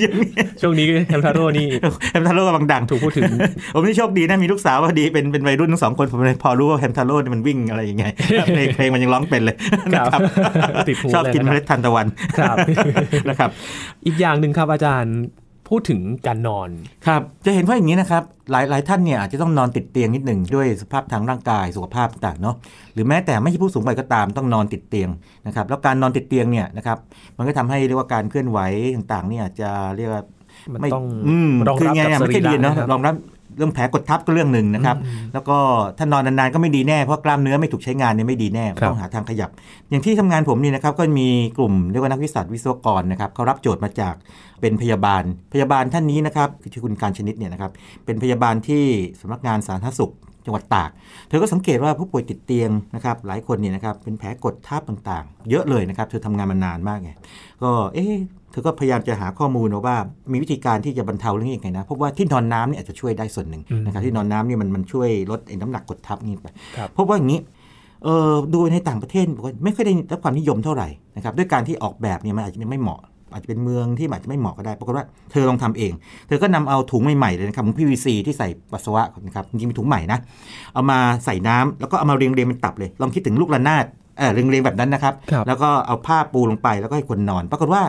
[0.00, 0.30] อย่างนี้
[0.60, 1.66] ช่วงนี้แฮมทาโร่นี่
[2.12, 3.30] แฮมทาโร่กำลังดังถูกพูดถึง
[3.74, 8.04] ผมนี่โชคดีนะมีลูกสาวพอดีเป็นเป็นวัยรุ่นทั้งสองคนผมเลยพอรู้ว่าแฮมทาโร่เนี่ยมันวิ่งอะไรยังไง
[8.56, 9.56] ในเพลงมันยังร้องเป็นเลย
[9.94, 10.20] ครันะบครับ
[10.88, 12.06] ติดหูชอบกินเลยเมนะครับล็ดทานตะวัน
[12.38, 12.56] ครับ
[13.28, 13.50] นะครับ
[14.06, 15.16] อีกอย่างหนึ่งครับอาจารย์
[15.68, 16.68] พูดถึงการนอน
[17.06, 22.56] ครับจะเห็นว่าอย่างนี้นะครับ หลายหลายท่านเนี่ยอาจจะต้องนอนติดเตียงนิดหนึ่งด้วยสภาพทางร่างกายสุขภาพต่างๆเนาะ
[22.94, 25.08] หรือแม้แต่ไม่ใช่ผู้สูงวัยก็ตามต้องนอนติดเตียง
[25.46, 26.98] นะครับแล้วการนอนติดเตียงเนี่ยนะครับ
[27.38, 28.58] มันก็ทำให้เรียกว่าการเคลื่อนไหว
[28.96, 30.22] ต่างๆเนี่ยอาจจะเรียกว่า
[30.72, 33.14] มันไม่ต้องอืมรองคือรับไงกับเนี่ยสไม่รีใช่ดีระเนาะนะครับรองรับ
[33.56, 35.56] เรื่องแผลกดทับก็เรื่องหนึ่งนะครับอืมแล้วก็
[35.98, 39.50] ถ้านอนนานๆก็ไม่ดีแน่เพราะกล้ามเนื้อไม่ถูกใช้งานเนี่ยไม่ดีแน่ครับต้องหาทางขยับ
[39.90, 44.14] อย่างที่ทำงานผมนี่นะครับก็มีกลุ่มเรียกว่านักวิสัชวิศวกรนะครับเขารับโจทย์มาจาก
[44.60, 47.70] เป็นพยาบาล พยาบาลท่านนี้นะครับคือชื่อคุณการชนิดเนี่ยนะครับ
[48.04, 48.84] เป็นพยาบาลที่
[49.20, 50.12] สำนักงานสาธารณสุข
[50.44, 50.90] จังหวัดตาก
[51.28, 57.10] เธอก็สังเกตว่าผู้ป่วยติดเตียงนะครับหลายคนเนี่ยนะครับเป็นแผลกดทับต่างๆ เยอะเลยนะครับเธอทำงานมานานมากไง
[57.62, 58.14] ก็เอ๊ะ
[58.50, 59.96] เธอก็พยายามจะหาข้อมูลนะว่า
[60.32, 67.40] มีวิธีการที่จะบรรเทาเรื่องนี้ยังไงนะพบว่าที่นอนน้ำเนี่ยอาจจะช่วยได้ส่วนหนึ่งอืมนะครับที่นอนน้ำเนี่ยมันมันช่วยลดไอ้น้ำหนักกดทับนี่ไปครับพบว่าอย่างนี้
[68.04, 73.00] เออดูในต่างประเทศบอกว่าไม่ค่อยได้รับความนิยมเท่าไหร่นะครับด้วยการที่ออกแบบเนี่ยมันอาจจะยังไม่เหมาะ
[73.34, 75.92] อาจจะเป็นเมืองที่อาจจะไม่เหมาะก็ได้ปรากฏว่าเธอลองทำเอง
[76.28, 80.18] เธอก็นำเอาถุงใหม่ๆเลยนะครับของ PVC ที่ใส่ปัสสาวะนะครับจริงๆมีถุงใหม่นะ
[80.74, 83.84] เอามาใส่น้ำแล้วก็เอามาเรียงเรียงๆเป็นตับเลย ลองคิดถึงลูกระนาด
[84.18, 87.82] เออเรียงเรียงๆแบบนั้นนะครับครับ แล้วก็เอาผ้าปูลงไปแล้วก็ให้คนนอน ปรากฏว่า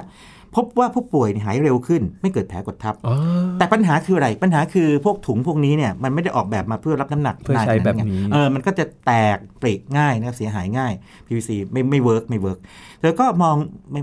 [0.56, 3.16] พบว่าผู้ป่วยเนี่ยหายเร็วขึ้น ไม่เกิดแผลกดทับอ๋อ
[3.58, 10.94] แต่ปัญหาคืออะไร ปัญหาคือพวกถุงพวกนี้เนี่ยมันไม่ได้ออกแบบมาเพื่อรับน้ำหนักเพื่อใช้งานแบบนี้ไงเออมันก็จะแตกปริง่ายนะครับเสียหายง่าย
[11.26, 12.60] PVC ไม่ไม่ work ไม่ work
[13.00, 13.56] เธอก็มอง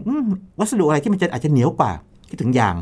[0.09, 0.25] อืม
[0.59, 1.93] วัสดุอะไรที่มันจะอาจจะเหนียวกว่า
[2.31, 2.77] คิดถึงยาง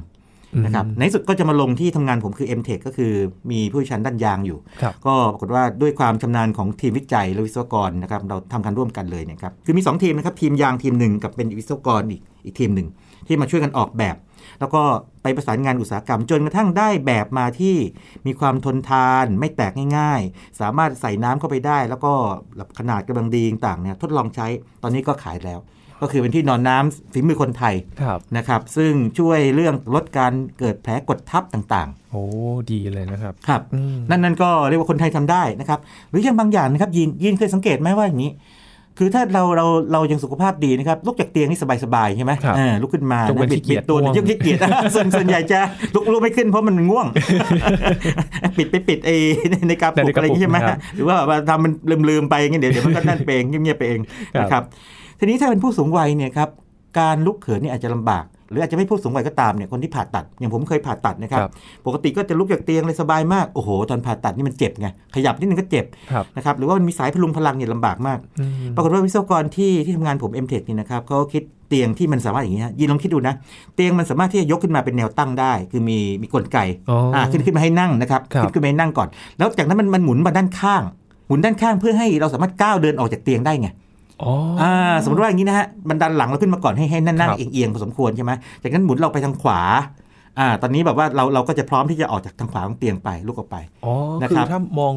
[0.64, 3.12] นะครับในที่สุดก็จะมาลงที่ทำงานผมคือ MTEC ก็คือ
[3.50, 12.88] มีผู้เชี่ยวชาญด้านยางอยู่ครับก็ปรากฏว่าด้วยความชำนาญของทีมวิจัยและวิศวกรนะครับเราทำกันร่วมกันเลยเนะครับคือมี 2 ทีมนะครับทีมยางทีมหนึ่งกับเป็นวิศวกรอีกอีกทีมหนึ่ง
[13.30, 14.16] ที่มาช่วยกันออกแบบ
[14.60, 14.82] แล้วก็
[15.22, 17.76] ไปประสานงานอุตสาหกรรม จนกระทั่งได้แบบมาที่
[18.26, 22.12] มีความทนทานไม่แตกง่าย ๆ สามารถใส่น้ำเข้าไปได้ แล้วก็
[22.78, 24.46] ขนาดกำลังดีต่างๆเนี่ยทดลองใช้
[24.82, 25.60] ตอนนี้ก็ขายแล้ว
[26.02, 32.22] ก็คือเป็นที่นอนน้ำฝีมือคนไทยครับนะครับซึ่งช่วยเรื่องลดการเกิดแผลกดทับต่างๆ โอ้
[32.72, 38.30] ดีเลยนะครับครับอืมนั่นนั่นก็เรียกว่าคนไทยทำได้นะครับหรืออย่างบางอย่างนะครับยินยินเคยสังเกตไหมว่าอย่างนี้
[39.02, 44.58] คือถ้าเราเราเรายังสุขภาพดีนะครับลุกจากเตียงนี่สบายๆใช่ไหมครับเออลุกขึ้นมายกเว้นบิดขี้เกีบิยดจตัวง่วงยังขี้เกียจ
[44.94, 45.60] ส่วนส่วนใหญ่จะ
[45.94, 47.06] ลุกลุกไม่ขึ้นเพราะมันง่วง
[48.58, 49.16] ปิดไปปิดไอ้
[49.68, 51.72] ในกาปุกอะไรอย่างนี้ใช่ไหมครับหรือว่าว่าทำมัน
[52.08, 54.00] ลืมๆไปอย่างเงี้ยเดี๋ยวเดี๋ยวมันก็นั่นไปเองเงียบๆไปเอง
[54.34, 54.62] ครับนะครับ
[55.18, 56.48] ทีนี้ถ้าเป็นผู้สูงวัยเนี่ยครับ
[56.98, 61.50] การลุกเขินเนี่ยอาจจะลำบาก หรืออาจจะไม่ผู้สูงวัยก็ตามเนี่ยคนที่ผ่าตัด อย่างผมเคยผ่าตัดนะครับครับ
[61.86, 73.34] ปกติก็จะลุกจากเตียงเลยสบายมากโอ้โหตอนผ่าตัดนี่มันเจ็บไงขยับนิดนึงก็เจ็บครับนะครับหรือว่ามันมีสายพลุงพลังเนี่ยลำบากมากอืมปรากฏว่าวิศวกรที่ที่ทำงานผม m t e c h นี่นะครับเขาคิดเตียงที่มันสามารถอย่างนี้ฮะยินลองคิดดูนะ
[73.74, 76.58] เตียงมันสามารถที่จะยกขึ้นมาเป็นแนวตั้งได้ คือมีมีกลไก
[76.90, 79.08] อ๋ออ่อ่าขึ้นขึ้นมาให้นั่งนะครับครับขึ้นขึ้นมาให้นั่งก่อน
[79.38, 80.82] แล้วจากนั้นมันมันหมุนมาด้านข้าง
[81.26, 83.68] หมุนด้านข้างเพื่อให้เราสามารถก้าวเดินออกจากเตียงได้ไง
[84.22, 89.60] อ๋อออ่าสมมติว่าอย่างนี้นะฮะบันดันหลังเราขึ้นมาก่อนให้ให้นั่งครันั่งบเอียงๆพอสมควรใช่ไหมจากนั้นหมุนเราไปทางขวา
[90.38, 94.94] อ่าตอนนี้แบบว่าเราเราก็จะพร้อมที่จะออกจากทางขวาของเตียงไปลุกออกไปอ๋อนะครับ คือถ้ามอง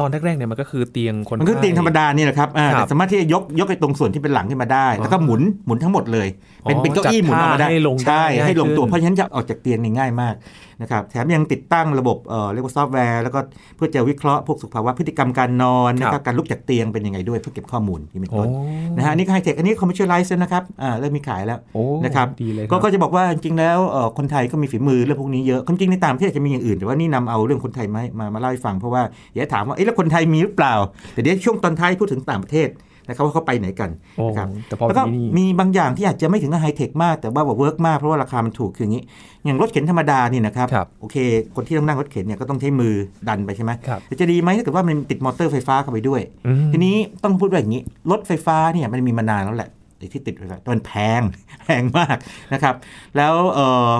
[0.00, 6.28] ตอนแรกๆเนี่ยมันก็คือเตียงคนไข้มันก็เตียงธรรมดานี่แหละครับอ่าครับแต่สามารถที่จะยกยกไอ้ตรงส่วนที่เป็นหลังขึ้นมาได้ แล้วก็หมุนหมุนทั้งหมดเลย
[6.62, 10.34] เป็นอ๋อเป็นเก้าอี้หมุนออกมาได้จัดท่าให้ลงได้ใช่ง่ายให้ลงตัวขึ้นเพราะฉะนั้นจะออกจากเตียงนี่ง่ายมาก
[10.82, 13.40] นะครับแถมยังติดตั้งระบบเอ่อเรียกว่าซอฟต์แวร์แล้วก็
[13.76, 18.48] เพื่อจะวิเคราะห์พวกสุขภาวะพฤติกรรมการนอนนะคครัรับบการลุกจากเตียงเป็นยังไงด้วยเพื่อเก็บข้อมูลนี่เป็นโอ้ต้น
[18.96, 29.02] นะฮะอันนี่ก็ไฮเทคอันนี้ commercialize นะครับอ่าเริ่มมีขายแล้วโอ้นะครับดีเลยคก็รับก็จะบอกว่าจริงๆแล้วเอ่อคนไทยก็มีฝีมือเรื่องพวกนี้เยอะความจริงในต่างประเทศอาจจะมีอย่างอื่นแต่ว่านี่นำเอาเรื่องคนไทยมามามาเล่าให้ฟังเพราะว่า
[29.34, 30.74] อย่าถามว่าเอ๊ะแล้วคนไทยมีหรือเปล่า
[31.12, 32.68] แต่เดี๋ยวช่วงตอนท้ายพูดถึงต่างประเทศ
[33.08, 39.02] นะครับว่าเขาไปไหนกันโอ้นะครับแต่พอแล้วก็ทีนี้มีบางอย่างที่อาจจะไม่ถึงกับไฮเทคมากแต่ว่า work มากเพราะว่าราคามันถูกคืออย่างนี้
[39.44, 41.16] อย่างรถเข็นธรรมดานี่นะครับครับโอเค
[41.54, 42.94] คนที่ต้องนั่งรถเข็นเนี่ยก็ต้องใช้มือ
[43.28, 51.22] ดันไปใช่ไหมครับแต่จะดีไหมถ้าเกิดว่ามันติดมอเตอร์ไฟฟ้าเข้าไปด้วยอืมทีนี้ต้องพูดว่าอย่างนี้รถไฟฟ้าเนี่ยมันมีมานานแล้วแหละไอ้ที่ติดไฟฟ้าแต่มันแพง
[51.64, 52.16] แพงมาก
[52.52, 52.74] นะครับ
[53.16, 53.90] แล้วเอ่อ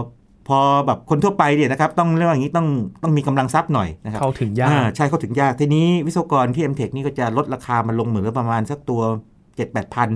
[0.48, 2.66] พอแบบคนทั่วไปเนี่ยนะครับต้องเรียกว่าอย่างนี้ต้อง
[3.02, 9.00] ต้องมีกำลังทรัพย์หน่อยนะครับเข้าถึงยากอ่ใช่เข้าถึงยาก ทีนี้วิศวกรที่ m t e c h นี่ก็จะลดราคามันลงเหมือนกับประมาณสักตัว
[9.46, 10.08] 7 8พัน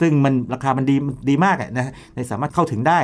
[0.00, 0.96] ซึ่งมันราคามันดี
[1.28, 3.00] ดีมากอะนะในสามารถเข้าถึงได้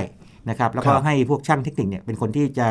[0.50, 2.68] นะครับแล้วก็ครับให้พวกช่างเทคนิคเนี่ยเป็นคนที่จะ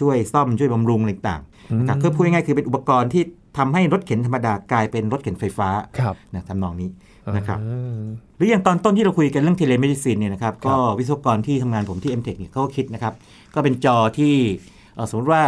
[0.00, 3.22] ช่วยซ่อมช่วยบำรุงอะไรต่างๆนะครับคือพูดง่ายๆคือเป็นอุปกรณ์ที่
[3.58, 6.88] ทำให้รถเข็นธรรมดากลายเป็นรถเข็นไฟฟ้าครับนะทำนองนี้
[7.36, 7.98] นะครับอ่า
[8.36, 13.14] หรืออย่างตอนต้นที่เราคุยกันเรื่อง telemedicine เนี่ยนะครับก็วิศวกรที่ทำงานผมที่ m t e c h เนี่ยเขาก็คิดนะครับ
[13.54, 14.34] ก็เป็นจอที่
[14.94, 15.42] เอ่อสมมติว่า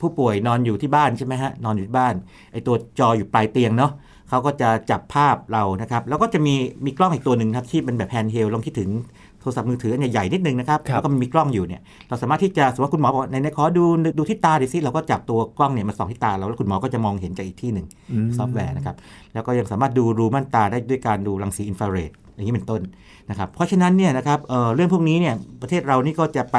[0.00, 2.14] ผู้ป่วยนอนอยู่ที่บ้านใช่ไหมฮะนอนอยู่ที่บ้าน
[2.52, 3.92] ไอตัวจออยู่ปลายเตียงเนาะ
[4.28, 8.90] เขาก็จะจับภาพเรานะครับ แล้วก็จะมีมีกล้องอีกตัวหนึ่งครับที่เป็นแบบ handheld ลองคิดถึง
[9.23, 13.84] โทรศัพท์มือถืออันใหญ่ๆนิดนึงนะครับครับแล้วก็มีกล้องอยู่เนี่ยเราสามารถที่จะสมมติว่าคุณหมอบอกในในขอดู
[14.18, 17.86] ดูที่ตาดิซิเราก็จับตัวกล้องเนี่ยมาส่องที่ตาเราแล้วคุณหมอก็จะมองเห็นจากอีกที่หนึ่ง
[18.28, 18.96] มซอฟต์แวร์นะครับ
[19.34, 22.80] แล้วก็ยังสามารถดูรูม่านตาได้ด้วยการดูรังสีอินฟราเรดอย่างนี้เป็นต้น
[23.30, 26.56] นะครับ เพราะฉะนั้นเนี่ยนะครับเอ่อเรื่องพวกนี้เนี่ยประเทศเรานี่ก็จะไป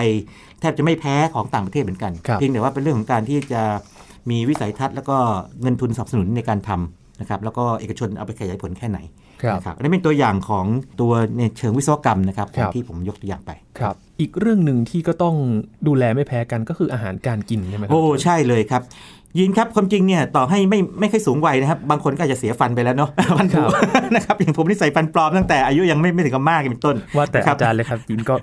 [0.60, 3.62] แทบจะไม่แพ้ของต่างประเทศเหมือนกันครับเพียงแต่ว่าเป็นเรื่องของการที่จะ
[4.30, 5.18] มีวิสัยทัศน์แล้วก็
[5.62, 9.25] เงินทุนสนับสนุนในการทำนะครับแล้วก็เอกชนเอาไปขยายผลแค่ไหนครับ
[9.56, 10.66] นะครับอันนี้เป็นตัวอย่างของ
[11.02, 15.36] ตัวในเชิงวิศวกรรมนะครับครับที่ผมยกตัวอย่างไปครับอีกเรื่องหนึ่งที่ก็ต้อง
[15.88, 18.82] ดูแลไม่แพ้กันก็คืออาหารการกินใช่ไหมครัโอ้ใช่เลยครับ
[19.40, 28.36] ยินครับความจริงเนี่ยต่อให้ไม่ไม่ค่อยสูงวัยนะครับ บางคนก็อาจจะเสียฟันไปแล้วเนาะฟันผุครับนะครับอย่างผมนี่ใส่ฟันปลอมตั้งแต่อายุยังไม่ไม่ถึงกับมากเป็นต้น ว่าแต่คบอาจารย์เลยครับยินก็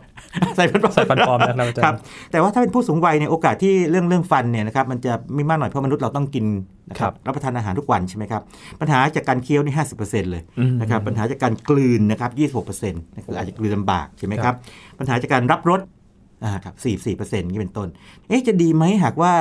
[0.56, 1.94] ใส่ฟันปลอมใส่ฟันปลอมนะครับอาจารย์ครับ
[2.32, 6.44] แต่ว่าถ้าเป็นผู้สูงวัยเนี่ยโอกาสที่เรื่องเรื่องฟันเนี่ยนะครับมันจะไม่มากหน่อยเพราะมนุษย์เราต้องกิน
[6.90, 8.42] นะคครัรับบรับประทานอาหารทุกวันใช่ไหมครับ
[8.80, 14.54] ปัญหาจากการเคี้ยวนี่ห้าสิบเปอร์เซ็นต์เลยอืมนะครับปัญหาจากการกลืนนะครับยี่สิบหกเปอร์เซ็นต์คืออาจจะกลืนลำบากใช่ไหมครับ
[14.98, 15.80] ปัญหาจากการรับรส
[16.44, 17.88] อ่าครับสี่สี่เปอร์เซ็นต์นี่เป็นต้น
[18.28, 19.32] เอ๊ะจะดีไหมหากว่า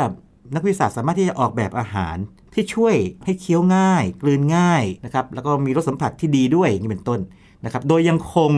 [0.55, 2.17] นักวิทยาศาสตร์สามารถที่จะออกแบบอาหาร
[2.53, 7.19] ที่ช่วยให้เคี้ยวง่าย กลืนง่ายนะครับแล้วก็มีรสสัมผัสที่ดีด้วยอย่างนี้เป็นต้น
[7.65, 8.51] นะครับโดยยังคง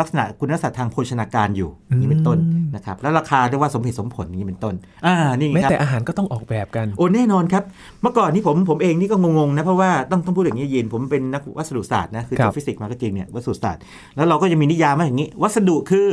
[0.00, 4.74] ลักษณะคุณลักษณะทางโภชนาการอยู่อย่างนี้เป็นต้นอืมนะครับแล้วราคาเรียกว่าสมเหตุสมผลอย่างนี้เป็นต้น
[5.06, 7.62] อ่านี่ไงแม้ครับแต่อาหารก็ต้องออกแบบกันโอ้แน่นอนครับ
[8.02, 13.82] เมื่อก่อนนี่ผมผมเองนี่ก็งงๆนะเพราะว่าต้องต้องพูดอย่างนี้ยินผมเป็นนักวัสดุศาสตร์นะคือครัจบบฟิสิกส์มาก็จริงเนี่ยวัสดุศาสตร์
[14.16, 16.08] แล้วเราก็จะมีนิยามว่าอย่างนี้ วัสดุคือ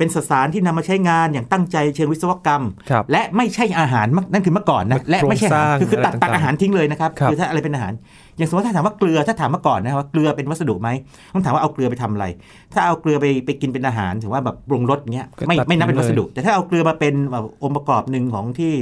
[0.00, 7.92] เป็นสสารที่นำมาใช้งานอย่างตั้งใจเชิงวิศวกรรมครับและไม่ใช่อาหารมักนั่นคือเมื่อก่อนนะและไม่ใช่อาหารโครงสร้างคือคือตัดอะไรตัดต่างๆอาหารทิ้งเลยนะครับครับคือถ้าอะไรเป็นอาหาร
[8.36, 10.88] อย่างสมมติถ้าถามว่าเกลือถ้าถามเมื่อก่อนนะว่าเกลือเป็นวัสดุไหม
[11.34, 12.26] ต้องถามว่าเอาเกลือไปทำอะไร
[12.72, 18.74] ถ้าเอาเกลือไปไปกินเป็นอาหารถือว่าแบบปรุงรสอย่างเงี้ยไม่ไม่นับเป็นวัสดุ แต่ถ้าเอาเกลือมาเป็นแบบองค์ประกอบหนึ่งของที่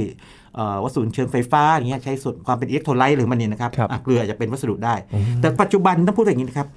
[0.55, 6.67] เอ่อวัสดุเชิงไฟฟ้าอย่างเงี้ยใช้ส่วนความเป็นอิเล็กโทรไลต์หรือมันเนี่ยนะครับครับอะเกลืออาจจะเป็นวัสดุได้อืมแต่ปัจจุบันต้องพูดอย่างนี้นะครับ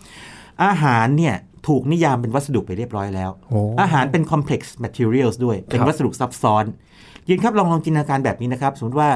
[0.65, 1.35] อาหารเนี่ย
[1.69, 6.65] ถูกนิยามเป็นวัสดุไปเรียบร้อยแล้วโอ้อาหารเป็น complex materials ด้วย เป็นครับวัสดุซับซ้อน
[7.29, 9.11] ยินครับลองลองจินตนาการแบบนี้นะครับ สมมติว่า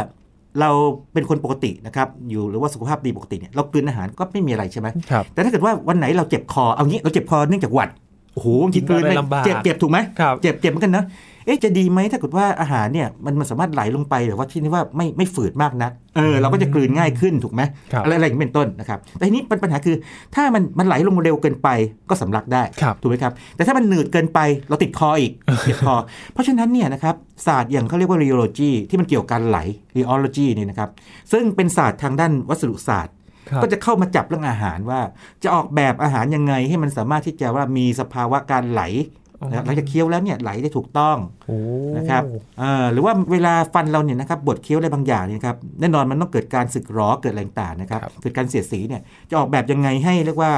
[0.61, 0.71] เรา
[1.13, 7.91] เป็นคนปกตินะครับอยู่หรือว่าสุขภาพดีปกติเนี่ยเรากลืนอาหารก็ไม่มีอะไรใช่ไหมครับแต่ถ้าเกิดว่าวันไหนเราเจ็บคอเอางี้เราเจ็บคอเนื่องจากหวัด
[8.35, 11.05] โอ้โหบางทีกลืนได้ไม่ลำบากเจ็บเจ็บถูกไหมครับเจ็บเจ็บเหมือนกันนะ
[11.47, 19.97] เอ๊ะจะดีไหมถ้าเกิดว่าอาหารเนี่ยมันมันสามารถไหลลงไปแบบว่าที่นี่ว่าไม่ไม่ฝืดมากนักเออเราก็จะกลืนง่ายขึ้นถูกไหมครับอะไรอะไรอย่างนี้เป็นต้นนะครับแต่ทีนี้ปัญหาคือ
[20.35, 21.69] ถ้ามันมันไหลลงเร็วเกินไป
[22.11, 25.33] ก็สำลักได้ครับถูกไหมครับแต่ถ้ามันหนืดเกินไปเราติดคออีก
[25.65, 25.95] เจ็บคอ
[26.33, 27.15] เพราะฉะนั้นเนี่ยนะครับ
[27.47, 29.59] ศาสตร์อย่างเขาเรียกว่า rheology ที่มันเกี่ยวกับการไหล
[29.97, 30.91] rheology เนี่ยนะครับ
[31.33, 33.15] ซึ่งเป็นศาสตร์ทางด้านวัสดุศาสตร์
[33.51, 35.01] ครับก็จะเข้ามาจับเรื่องอาหารว่า
[35.43, 39.26] จะออกแบบอาหารยังไงให้มันสามารถที่จะว่ามีสภาวะการไหลอ๋อนะครับ
[39.65, 41.57] หลังจากเคี้ยวแล้วเนี่ยไหลได้ถูกต้องโอ้
[41.97, 42.23] นะครับ
[42.59, 50.53] เอ่อหรือว่าเวลาฟันเราเนี่ยนะครับบดเคี้ยวอะไรบางอย่างเนี่ยนะครับแน่นอนมันต้องเกิดการสึกหรอเกิดอะไรต่างๆนะครับครับเกิดการเสียดสีเนี่ยจะออกแบบยังไงให้เรียกว่า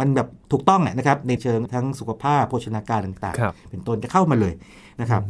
[0.00, 4.54] มันแบบถูกต้องอะนะครับในเชิงทั้งสุขภาพโภชนาการต่างครับๆเป็นต้นจะเข้ามาเลย
[5.00, 5.22] นะครับ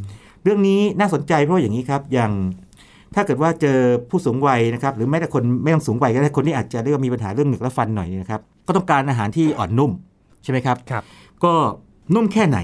[0.43, 2.33] เรื่องนี้น่าสนใจเพราะอย่างนี้ครับอย่าง
[3.15, 3.79] ถ้าเกิดว่าเจอ
[4.11, 9.93] ผู้สูงวัยนะครับหรือแม้แต่คนไม่ต้องสูงวัยก็ได้คนที่อาจจะเรียกว่ามีปัญหาเรื่องเหงือกและฟันหน่อยนะครับก็ต้องการอาหารที่อ่อนนุ่ม
[10.43, 11.05] ใช่ไหมครับครับ
[11.45, 11.53] ก็
[12.15, 12.59] นุ่มแค่ไหน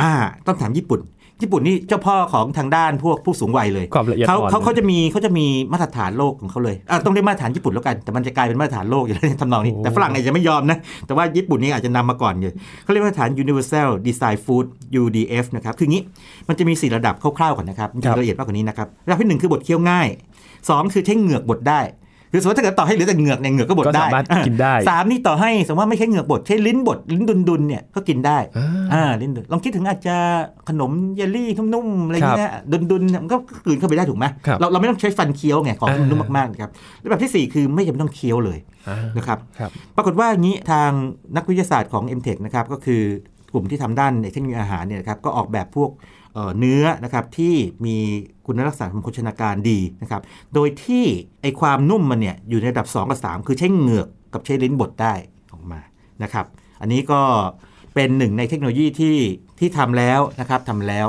[0.00, 0.10] อ่า
[0.46, 1.00] ต้องถามญี่ปุ่น
[1.42, 14.66] ญี่ปุ่นนี่เจ้าพ่อของทางด้านพวกผู้สูงวัยเลยความละเอียดเขาอ่อนเขาเขาจะมีเขาจะมีมาตรฐานโลกของเขาเลยอ่าต้องเรียกมาตรฐานญี่ปุ่นแล้วกัน แต่มันจะกลายเป็นมาตรฐานโลกอย่างนี้ทำนองนี้แต่ฝรั่งเนี่ยจะไม่ยอมนะ แต่ว่าญี่ปุ่นนี่อาจจะนำมาก่อนเลยเขาเรียกมาตรฐาน Universal Design Food
[15.02, 16.02] UDF นะครับ คืองี้
[16.48, 20.08] มันจะมี 4 ระดับคร่าวๆก่อนนะครับจริงๆละเอียดมากกว่านี้นะครับ ระดับที่หนึ่งคือบดเคี้ยวง่าย
[20.68, 21.80] สองคือใช้เหงือกบดได้
[22.32, 30.16] คือสมมติถ้าเกิดต่อให้เหลือแต่เหงือกเนี่ยเหงือกก็บดก็ได้สามารถกินได้สามนี่ต่อให้สมมติว่าไม่ใช่เหงือกบดใช้ลิ้นบดลิ้นดุนๆเนี่ยก็กินได้อ่าอ่าลิ้นดุนลองคิดถึงอาจจะ
[30.68, 32.52] ขนมเยลลี่นุ่มๆอะไรอย่างเงี้ย
[32.90, 40.90] ดุนๆเนี่ยมันก็กลืนเข้าไปได้ถูกไหมครับเราเราไม่ต้องใช้ฟันเคี้ยวไงของอ่านุ่มมากๆนะครับแล้วแบบที่ 4 คือไม่จำเป็นต้องเคี้ยวเลยอ่านะครับครับปรากฏว่าอย่างนี้ทาง
[41.36, 43.02] นักวิทยาศาสตร์ของ m t e c h นะครับก็คือ
[43.52, 45.90] กลุ่มที่ทำด้านเทคโนโลยีอาหารเนี่ยนะครับก็ออกแบบพวก
[46.58, 47.96] เนื้อนะครับที่มี
[48.46, 50.22] คุณลักษณะทางโภชนาการดีนะครับ
[50.54, 51.04] โดยที่
[51.42, 55.14] ไอความนุ่มมันเนี่ยอยู่ในระดับ 2 กับ 3 คือใช้เหงือกกับใช้ลิ้นบดได้
[55.52, 55.80] ออกมา
[56.22, 56.46] นะครับ
[56.80, 57.20] อันนี้ก็
[57.94, 59.16] เป็นหนึ่งในเทคโนโลยีที่
[59.58, 61.06] ที่ทำแล้วนะครับทำแล้ว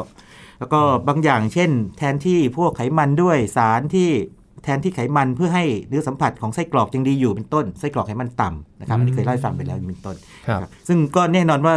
[0.60, 4.10] แล้วก็บางอย่างเช่น แทนที่พวกไขมันด้วยสารที่
[4.64, 10.16] แทนที่ไขมันเพื่อให้เนื้อสัมผัสของไส้กรอกยังดีอยู่เป็นต้นไส้กรอกไขมันต่ำ นะครับอันนี้เคยเล่าให้ฟังไปแล้วเป็นต้น
[10.48, 11.76] ครับครับซึ่งก็แน่นอนว่า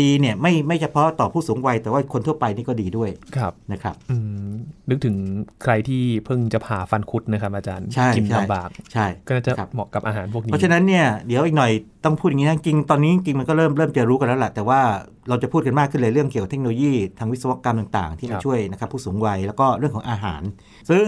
[0.00, 4.16] ดีเนี่ยไม่ไม่เฉพาะต่อผู้สูงวัย แต่ว่าคนทั่วไปนี่ก็ดีด้วยครับนะครับอื
[4.48, 4.52] ม
[4.90, 5.16] นึกถึง
[5.62, 11.72] ใครที่เพิ่งจะผ่าฟันคุดนะครับอาจารย์ใช่กินใช่ลำบากใช่ก็น่าจะครับเหมาะกับอาหารพวกนี้เพราะฉะนั้นเนี่ยเดี๋ยวอีกหน่อย
[12.04, 14.80] ต้องพูดอย่างนี้นะจริงตอนนี้จริงมันก็เริ่มเริ่มจะรู้กันแล้วแหละแต่ว่า
[15.28, 20.42] เราจะพูดกันมากขึ้นเลยเรื่องเกี่ยวกับเทคโนโลยีทางวิศวกรรมต่างๆ ที่ครัมาบช่วยนะครับผู้สูงวัยแล้วก็เรื่องของอาหาร
[20.90, 21.06] ซึ่ง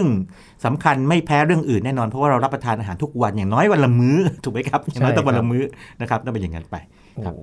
[0.65, 5.63] สำคัญไม่แพ้เรื่องอื่นแน่นอนเพราะว่าเรารับประทานอาหารทุกวันอย่างน้อยวันละมื้อถูกไหมครับอย่างน้อยต้องวันละมื้อ
[6.01, 6.75] นะครับต้องเป็นอย่างนั้นไป
[7.17, 7.33] โอ้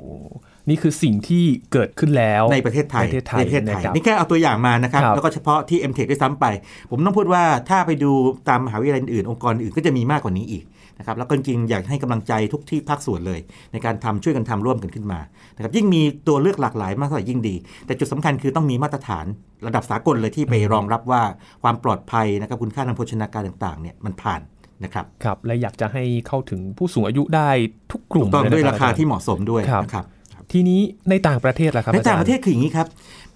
[0.68, 6.46] นี่คือสิ่งที่เกิดขึ้นแล้วในประเทศไทยประเทศไทยประเทศไทยนะครับนี่แค่เอาตัวอย่างมานะครับครับ แล้วก็เฉพาะที่ m t e c h ด้วยซ้ำไป
[6.90, 8.12] ผมต้องพูดว่าถ้าไปดู
[8.48, 10.64] ตามมหาวิทยาลัยอื่นองค์กรอื่นก็จะมีมากกว่านี้อีก
[10.98, 13.40] นะครับแล้วก็จริงๆอยากให้กำลังใจทุกที่ภาคส่วนเลย
[13.72, 15.20] ในการทำช่วยกันทำร่วมกันขึ้นมา
[15.57, 17.55] นะครับยิ่งมีตัวเลือกหลากหลายมากเท่าไหร่ยิ่งดี
[17.87, 19.26] แต่จุดสำคัญคือต้องมีมาตรฐาน
[19.66, 21.22] ระดับสากลเลยที่ไปรองรับว่า
[21.62, 24.40] ความปลอดภัยนะครับคุณค่าทางโภชนาการต่างๆเนี่ยมันผ่าน
[24.85, 27.51] นะครับครับและอยากจะให้เข้าถึงผู้สูงอายุได้
[27.93, 30.05] ทุกกลุ่มต้องเลด้วยนะราคาอจที่เหมาะสมด้วยครับนะครับ
[30.53, 32.87] ทีนี้ในต่างประเทศล่ะครับ ในต่างอจประเทศคืออย่างนี้ครับ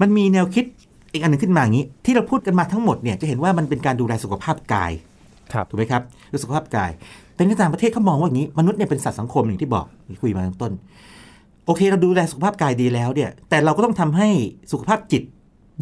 [0.00, 0.64] มันมีแนวคิด
[1.12, 4.92] อีกอันหนึ่งขึ้นมาอย่างนี้ ที่เราพูดกันมาทั้งหมดเนี่ยจะเห็นว่ามันเป็นการดูแลสุขภาพกาย
[5.52, 6.02] ครับถูกไหมครับ
[6.32, 6.90] ดูสุขภาพกาย
[7.34, 10.72] แต่ในต่างประเทศเขามองว่าอย่างนี้มนุษย์เนี่ยเป็นสัตว์สังคมอย่างที่บอกที่คุยมาตั้งต้น
[11.66, 14.28] โอเคเราดูแลสุขภาพกายดีแล้วเนี่ยแต่เราก็ต้องทำให้
[14.72, 15.22] สุขภาพจิต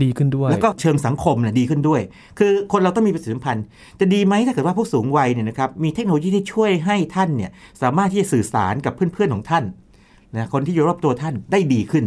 [0.03, 2.01] ดีขึ้นด้วย แล้วก็เชิงสังคมเนี่ยดีขึ้นด้วย
[2.39, 3.65] คือคนเราต้องมีประสิทธิพันธ์
[4.01, 7.51] จะดีไหมถ้าเกิดว่าผู้สูงวัยเนี่ยนะครับมีเทคโนโลยีที่ช่วยให้ท่านเนี่ย
[7.83, 9.65] สามารถที่จะสื่อสารกับเพื่อนๆของท่าน
[10.37, 12.05] นะคนที่อยู่รอบตัวท่านได้ดีขึ้น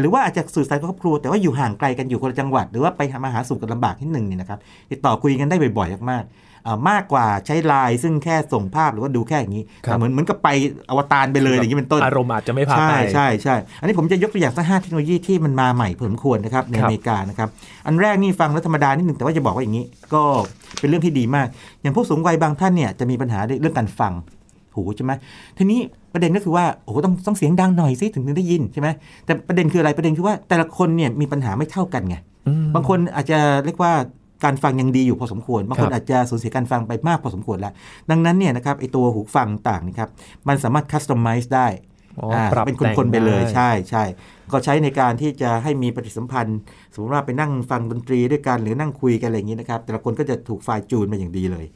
[0.00, 4.58] หรือว่าอาจจะสื่อสารกับครอบครัวแต่ว่าอยู่ห่างไกลกันอยู่คนละจังหวัด หรือว่าไปมาหาสู่กันลำบากนิดหนึ่งเนี่ยนะครับ
[4.90, 6.51] ติดต่อคุยกันได้บ่อยๆมากๆ
[6.88, 10.48] มากกว่าใช้ไลน์ซึ่งแค่ส่งภาพหรือว่าดูแค่อย่างนี้ครับแต่เหมือนเหมือนกับไป
[10.90, 17.48] อวตารไปเลยอย่างนี้เป็นต้นอารมณ์อาจจะไม่พาไปใช่ใช่ใช่อันนี้ผมจะยกตัวอย่างสักห้าเทคโนโลยีที่มันมาใหม่พอสมควรนะครับในครับอเมริกานะครับ
[17.86, 20.22] อันแรกนี่ฟังแล้วธรรมดานิดหนึ่งแต่ว่าจะบอกว่าอย่างนี้ ก็
[20.80, 21.46] เป็นเรื่องที่ดีมาก
[21.82, 24.12] อย่างผู้สูงวัยบางท่านเนี่ยจะมีปัญหาเรื่องการฟัง
[24.74, 25.12] หูใช่ไหม
[25.58, 25.80] ทีนี้
[26.12, 28.88] ประเด็นก็คือว่าโอ้โหต้องต้องเสียงดังหน่อยสิถึงจะได้ยินใช่ไหม
[29.24, 32.16] แต่ประเด็นคืออะไรประเด็นคือว่าแต่ละคนเนี่ยมีปัญหาไม่เท่ากันไง
[32.48, 33.92] อืมบางคนอาจจะเรียกว่า
[34.44, 37.72] การฟังยังดีอยู่พอสมควรบางคนครับอาจจะสูญเสียการฟังไปมากพอสมควรแล้ว
[38.10, 40.08] ดังนั้นเนี่ยนะครับไอตัวหูฟังต่างนะครับ
[40.48, 41.68] มันสามารถ customize ได้
[42.18, 44.04] อ๋ออ่าปรับเป็นแต่งคนๆไปเลยได้ใช่ใช่
[44.52, 46.58] ก็ใช้ในการที่จะให้มีปฏิสัมพันธ์
[46.94, 51.66] สมมติว่าไปนั่งฟังดนตรีด้วยกันหรือนั่งคุยกันอะไรอย่างนี้นะครับ แต่ละคนก็จะถูก fine-tune มาอย่างดีเลย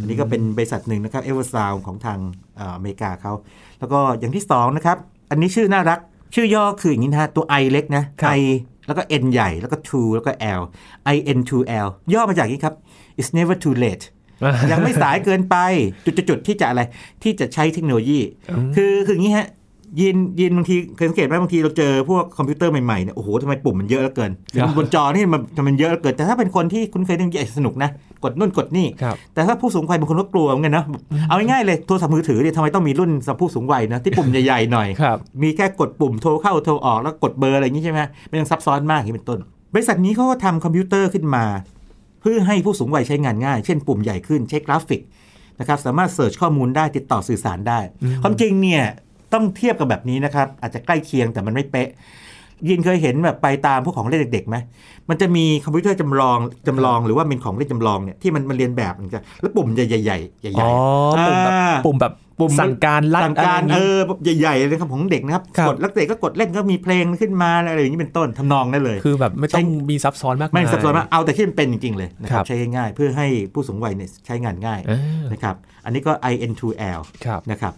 [0.00, 2.18] อันนี้ก็เป็นบริษัทหนึ่งนะครับ Eversound ของทาง
[2.56, 3.32] เอ่ออเมริกาเขา
[3.78, 4.96] แล้วก็อย่างที่สองนะครับ
[5.30, 5.98] อันนี้ชื่อน่ารัก
[6.34, 8.42] ชื่อย่อคืออย่างนี้นะฮะตัว I เล็กนะครับ I
[8.90, 10.62] แล้วก็ N ใหญ่แล้วก็ to แล้วก็ L
[11.14, 12.74] I N to L ย่อมาจากนี้ครับ
[13.18, 14.04] it's never too late
[14.70, 15.56] ยังไม่สายเกินไป
[16.04, 16.82] จุดๆๆที่จะอะไร
[17.22, 18.20] ที่จะใช้เทคโนโลยี
[18.76, 19.48] คือคืออย่างนี้ฮะ
[20.00, 27.90] ยินยินบางทีเคยสังเกตไหมบางทีเราเจอพวกคอมพิวเตอร์ใหม่ๆเนี่ยโอ้โหทำไมปุ่มมันเยอะเหลือเกินหรือครับบนจอนี่มันทำไมมันเยอะเหลือเกินแต่ถ้าเป็นคนที่คุ้นเคยเรื่องนี้อาจจะสนุกนะ
[28.24, 30.84] กดนู่นกดนี่ครับแต่ถ้าผู้สูงวัยบางคนก็กลัวเหมือนกันนะ
[31.28, 39.38] เอาง่ายๆเลยโทรศัพท์มือถือเนี่ยทำไมต้องมีรุ่นสำหรับผู้สูงวัยนะที่ปุ่มใหญ่ๆหน่อยครับมีแค่กดปุ่มโทรเข้าโทรออกแล้วกดเบอร์อะไรอย่างนี้ใช่ไหมไม่ต้องซับซ้อนมากอย่างนี้เป็นต้น
[39.74, 41.44] บริษัทนี้เขาก็ทำคอมพิวเตอร์ขึ้นมา
[42.20, 45.00] เพื่อให้ผู้สูงวัยใช้งานง่าย เช่น ปุ่มใหญ่ขึ้นใช้กราฟิก
[45.60, 47.80] นะครับสามารถ search ข้อมูลได้ติดต่อสื่อสารได้
[48.22, 48.82] ความจริงเนี่ย
[49.32, 51.88] ต้องเทียบกับแบบนี้นะครับ อาจจะใกล้เคียงแต่มันไม่เป๊ะ
[52.68, 54.56] ยีนเคยเห็นแบบไปตามพวกของเล่นเด็กๆไหม
[55.08, 56.38] มันจะมีคอมพิวเตอร์จำลอง
[56.68, 77.74] จำลองหรือว่าเป็นของเล่นจำลองเนี่ยที่มันมันเรียนแบบเหมือนกันแล้วปุ่มใหญ่ๆใหญ่ๆใหญ่อ๋อๆปุ่มแบบอ่าปุ่มแบบปุ่มสั่งการลัดสั่งการะไอย่เอนี้อใหญ่ๆเลยนะครับของเด็กนะครับครับกดแล้วเด็กก็กดเล่นก็มีเพลงขึ้นมาอะไรอย่างนี้เป็นต้นทำนองได้เลย คือแบบไม่ต้องมีซับซ้อนมากไม่มายซับซ้อนมากเอาแต่ที่มันเป็นจริงๆเลยนะคครัรับบใช้ง่ายๆเพื่อให้ผู้สูงวัยเนี่ยใช้งานง่ายเออนะครับอันนี้ก็ IN2L ครับนะครับ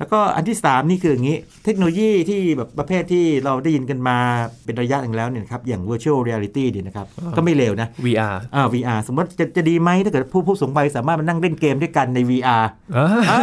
[0.00, 4.16] แล้วก็อันที่ 3 นี่คืออย่างนี้ เทคโนโลยีที่แบบประเภทที่เราได้ยินกันมา
[4.64, 12.64] เป็นระยะหนึ่งแล้วเนี่ยนะครับอย่าง virtual reality เนี่ยนะครับ ก็ไม่เลวนะ VR อ่า VR สมมติจะจะดีไหมถ้าเกิดผู้ผู้สูงวัยสามารถมานั่งเล่นเกมด้วยกันใน VR
[12.96, 13.40] อ่าอ่า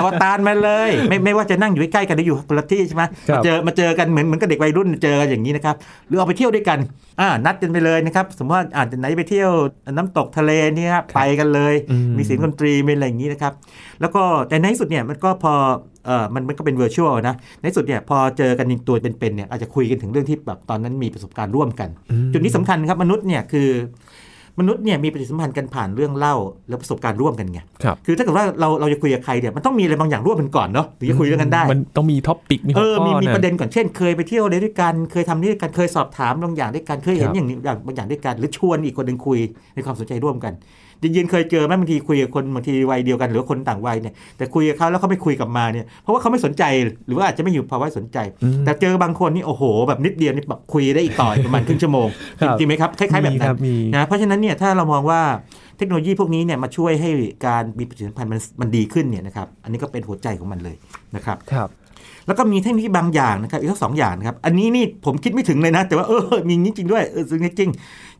[0.00, 5.76] อวตารมาเลย ไม่ไม่ว่าจะนั่งอยู่ใกล้ๆกันหรืออยู่คนละที่ใช่ไหมครัมาบเจอมาเจอกันเหมือนเหมือนกับเด็กวัยรุ่นเจอกันอย่างนี้นะครับ
[6.08, 6.78] หรือเอาไปเที่ยวด้วยกัน
[7.20, 9.50] อ่านัดกันไปเลยนะครับสมมติว่าอาจจะไหนไปเที่ยว
[9.92, 13.52] น้ำตกทะเลนี่ครับไปกันเลยอืมมีเสียงดนตรีมีอะไรอย่างนี้นะครับ
[14.00, 15.54] แล้วก็แต่ในที่สุดเนี่ยมันก็พอ
[16.06, 23.68] เออมันมันก็เป็น virtual นะ ในที่สุดเนี่ยพอเจอกันจริงตัวเป็นๆเนี่ยอาจจะคุยกันถึงเรื่องที่แบบตอนนั้นมีประสบการณ์ร่วมกันอืมจุดนี้สำคัญครับมนุษย์เนี่ยคือ
[24.60, 26.34] มนุษย์เนี่ยมีปฏิสัมพันธ์กันผ่านเรื่องเล่า
[26.68, 39.38] และประสบการณ์ร่วมกันไงครับคือถ้าเกิดว่าเราเราจะคุยกับใครเนี่ยมันต้องมีอะไรบางอย่างร่วมกันก่อนเนาะถึงจะคุยเรื่องกันได้ มันต้องมี topic มีเอหัวข้อมีมีนะประเด็นก่อนเช่น เคยไปเที่ยวด้วยกันเคยทำนี่ด้วยกันเคยสอบถามบางอย่างด้วยกันเคยเห็นครับอย่างนี้อย่างบางอย่างด้วยกัน หรือชวนอีกคนหนึ่งคุย
[39.74, 40.52] ในความสนใจร่วมกัน
[41.16, 46.64] ยินๆเคยเจอไหมบางทีคุยกับคนบางทีวัยเดียวกัน หรือว่าคนต่างวัยเนี่ยแต่คุยกับเขาแล้วเขาไม่คุยกลับมาเนี่ยเพราะว่าเขาไม่สนใจ
[47.06, 52.08] หรือว่าอาจจะไม่อยู่ภาวะสนใจอืมแต่เจอบางคนนี่โอ้โห แบบนิดเดียวนี่แบบคุยได้อีกต่ออีกประมาณครึ่งชั่วโมง
[52.40, 55.20] ครับจริงไหมครับคล้ายๆแบบมีนั้คนรับมีนะเพราะฉะนั้นเนี่ยถ้าเรามองว่า
[55.78, 57.10] เทคโนโลยีพวกนี้เนี่ยมาช่วยให้
[57.46, 60.76] การมีปฏิสัมพันธ์มันมันดีขึ้นเนี่ยนะครับอันนี้ก็เป็นหัวใจของมันเลย
[61.16, 61.68] นะครับครับ
[62.30, 67.70] แล้วก็มีเทคโนโลยีบางอย่างนะครับอีกทั้งสองอย่างนะครับ อันนี้นี่ผมคิดไม่ถึงเลยนะ แต่ว่าเออมีจริงๆด้วยเออจริงจริง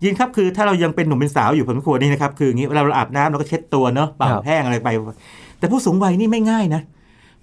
[0.03, 4.89] ยินครับคือถ้าเรายังเป็นหนุ่มเป็นสาวอยู่ผมควรนี่นะครับคืออย่างนี้เวลาเราอาบน้ำเราก็เช็ดตัวเนาะเป่าครับแห้งอะไรไป
[5.59, 6.83] แต่ผู้สูงวัยนี่ไม่ง่ายนะ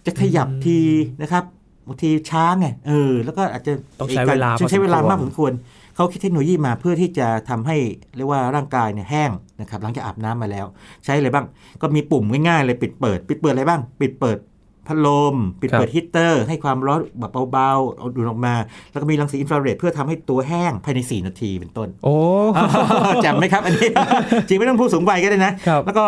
[0.06, 0.80] จะขยับที
[1.22, 1.44] นะครับ
[1.88, 5.54] บางทีช้าไงเออ แล้วก็อาจจะต้องใช้เวลาใช้เวลามากพพออสสมมควรควร
[5.96, 7.78] เขาคิดเทคโนโลยีมาเพื่อที่จะทำให้
[8.16, 10.66] เรียกว่าร่างกายเนี่ยแห้งนะครับหลังจากอาบน้ำมาแล้ว
[11.06, 11.46] ใช้อะไรบ้าง
[11.82, 14.38] ก็มีปุ่มง่ายๆเลยปิดเปิด ปิดเปิดอะไรบ้าง ปิดเปิด
[14.88, 18.56] พัดลม ปิดเปิดฮีตเตอร์ ให้ความร้อนแบบเบาๆเอาดูดออกมา
[18.92, 22.16] แล้วก็มีรังสีอินฟราเรดเพื่อทำให้ตัวแห้งภายใน 4 นาทีเป็นต้น โอ้
[23.26, 23.90] จำไหมครับอันนี้
[24.48, 26.06] จริงไม่ต้องผู้สูงวัยก็ได้นะครับแล้วก็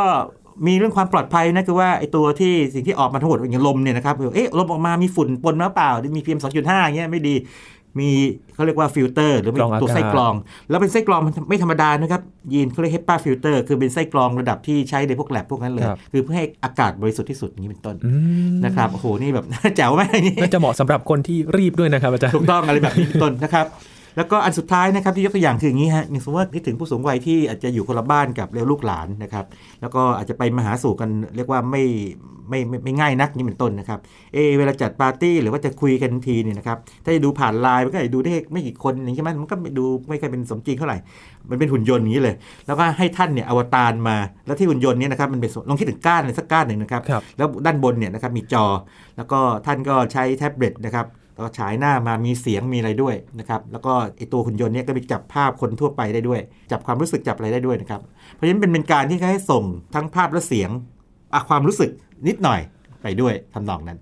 [0.67, 7.35] มีเรื่องความปลอดภัยนะคือว่าไอ้ตัวที่สิ่งที่ออกมาทั้งหมดอย่างลมเนี่ยนะครับเอ๊ะลมออกมามีฝุ่นปนมาเปล่าหรือมี PM 2.5อย่างเงี้ยไม่ดี
[7.99, 8.11] มี
[8.55, 10.33] เขาเรียกว่าฟิลเตอร์หรือเป็นกรองอากาศตัวไส้กรอง
[10.69, 12.21] แล้วเป็นไส้กรองมันไม่ธรรมดานะครับ
[12.53, 18.11] ยีนเขาเรียก HEPA ฟิลเตอร์คือเป็นไส้กรองระดับที่ใช้ในพวกแล็บพวกนั้นเลยครับคือเพื่อให้อากาศบริสุทธิ์ที่สุดอย่างนี้เป็นต้นอื
[18.49, 23.65] มนะครับโอ้โหนี่แบบแจ๋วไหมากนี่น่าจะเหมาะสำหรับคนที่รีบด้วยนะครับอาจารย์ถูกต้องอะไรแบบนี้เป็นต้นนะครับ
[24.17, 29.45] แล้วก็อันสุดท้ายนะครับที่ยกตัวอย่างคืออย่างนี้ฮะอย่างสมมติว่าคิดถึงผู้สูงวัยที่อาจจะอยู่คนละบ้านกับเรียกลูกหลานนะครับ
[29.81, 31.83] แล้วก็อาจจะไปมาหาสู่กันเรียกว่าไม่
[32.49, 33.99] ไม่ไม่ไม่ง่ายนักนี่เป็นต้นนะครับ
[34.33, 40.97] เอะเวลาจัดปาร์ตี้หรือว่าจะคุยกันทีเนี่ยนะครับ ถ้าจะดูผ่านไลน์มันก็อาจจะดูได้ไม่กี่คนอย่างนี้ใช่ไหมมันก็ไม่ดูไม่ค่อยเป็นสมจริงเท่าไหร่
[41.49, 42.35] มันเป็นหุ่นยนต์อย่างนี้เลย
[42.67, 48.65] แล้วก็ให้ท่านเนี่ยอวตารมา แล้วที่หุ่นยนต์เนี่ยนะครับมันเป็นลองคิดถึงก้านเลยสักก้านหนึ่งนะครับครับ แล้วด้านบนเนี่ยนะครับมีจอ
[49.17, 58.01] แล้วก็ท่านก็ใช้แท็บเล็ตนะครับแล้ว ก็ฉายหน้ามามีเสียงมีอะไรด้วยนะครับแล้วก็ไอตัวหุ่นยนต์เนี่ยก็ไปจับภาพคนทั่วไปได้ด้วย จับความรู้สึกจับอะไรได้ด้วยนะครับ
[58.33, 59.63] เพราะฉะนั้นเป็นเป็นการที่เขาให้ส่ง
[59.95, 60.69] ทั้งภาพและเสียง
[61.33, 61.89] อะความรู้สึก
[62.27, 62.59] นิดหน่อย
[63.03, 63.99] ไปด้วยทำนองนั้น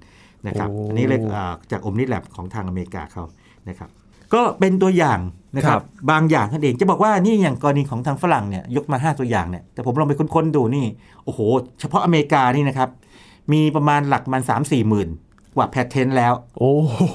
[0.47, 3.23] นะครับโอ้อันนี้เลยอ่าจากอมนิแลบของทางอเมริกาเขา
[3.69, 3.89] นะครับ
[4.34, 5.19] ก็เป็นตัวอย่าง
[5.56, 10.86] นะครับบางอย่างนั่นเองจะบอกว่านี่อย่างกรณีของทางฝรั่งเนี่ยยกมา 5 ตัวอย่างเนี่ยแต่ผมลองไปค้นๆดูนี่
[11.23, 11.39] โอ้โห
[11.80, 12.89] เฉพาะอเมริกานี่นะครับ
[13.54, 15.10] มีประมาณหลักมันสามสี่หมื่น
[15.58, 16.72] กว่าแพทเทนแล้วโอ้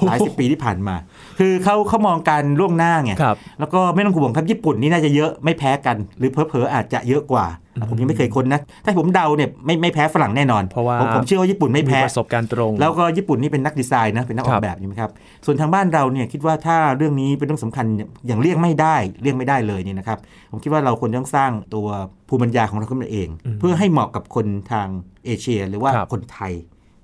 [0.07, 0.95] หลายสิบปีที่ผ่านมา
[1.39, 7.45] คือเขาเขามองการล่วงหน้าไงครับแล้วก็ไม่ต้องห่วงครับญี่ปุ่นนี่น่าจะเยอะไม่แพ้กัน หรือเพอๆอาจจะเยอะกว่า
[7.89, 15.11] ผมยังไม่เคยค้นนะ ถ้าผมเดาเนี่ยไม่ไม่แพ้ฝรั่งแน่นอนเพราะว่าผมผมเชื่อว่าญี่ปุ่นไม่มีแพ้ประสบการณ์ตรง แล้วก็ญี่ปุ่นนี่เป็นนักดีไซน์นะเป็นนักออครักบแบบใช่ไหมครับ
[15.45, 17.85] ส่วนทางบ้านเราเนี่ยคิดว่าถ้าเรื่องนี้เป็นเรื่องสำคัญ
[18.27, 20.19] อย่างเลี่ยงไม่ได้เลี่ยงไม่ได้เลยเนี่ยนะครับ
[20.51, 21.87] ผมคิดว่าเราควรต้องสร้างตัว
[22.29, 23.29] ภูมิปัญญาของเราขึ้นมาเอง
[23.59, 24.87] เพื่อให้เหมาะกับคนทาง
[25.25, 26.53] เอเชีย หรือว่าครับคนไทย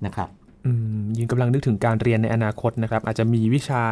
[0.06, 0.39] นะครับอืม
[1.18, 3.84] ยินกำลังนึกถึงการเรียนในอนาคตนะครับ อาจจะมีวิชา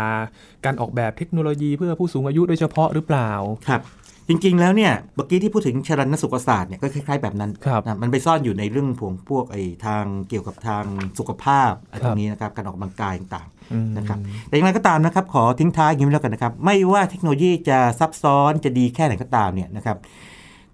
[0.65, 3.31] การออกแบบเทคโนโลยีเพื่อผู้สูงอายุโดยเฉพาะหรือเปล่า
[3.69, 3.83] ครับ
[4.29, 10.85] จริงๆแล้วเนี่ยเมื่อกี้ที่พูดถึงชรันสุขศาสตร์เนี่ยก็คล้ายๆแบบนั้นครับนะมันไปซ่อนอยู่ในเรื่องพวกพวกไอ้ทางเกี่ยวกับทาง
[11.19, 19.97] สุขภาพอะไรครัตบรงนี้นะครับการออกกำลังกายต่างอืมๆนะครับแต่อย่างไรก็ตามนะครับขอทิ้งท้ายอย่างนี้แล้วกันนะครับ ไม่ว่าเทคโนโลยีจะซับซ้อนจะดีแค่ไหนก็ตามเนี่ยนะครับ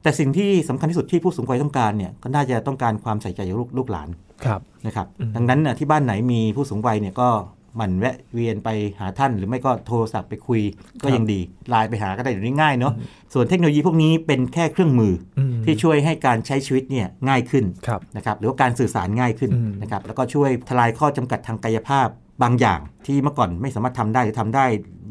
[0.04, 4.08] แต่สิ่งที่สำคัญที่สุดที่ผู้สูงวัยต้องการเนี่ยก็น่าจะต้องการความใส่ใจจากลูกลูกหลาน
[4.44, 7.28] ครับนะครับอืมดังนั้นน่ะที่บ้านไหนมีผู้สูงวัยเนี่ยก็
[7.76, 8.68] หมั่นแวะเวียนไป
[9.00, 10.60] หาท่าน หรือไม่ก็โทรศัพท์ไปคุย
[11.02, 12.92] ก็ยังดีไลน์ไปหาก็ได้เดี๋ยวนี้ง่ายเนาะ
[13.34, 22.08] ส่วนเทคโนโลยีพวกนี้เป็นแค่เครื่องมือออืมที่ช่วยให้การใช้ชีวิตเนี่ยง่ายขึ้นครับนะครับหรือว่าการสื่อสารง่ายขึ้นอืมนะครับแล้วก็ช่วยทลายข้อจำกัดทางกายภาพ
[22.42, 24.64] บางอย่างที่เมื่อก่อนไม่สามารถทำได้หรือทำได้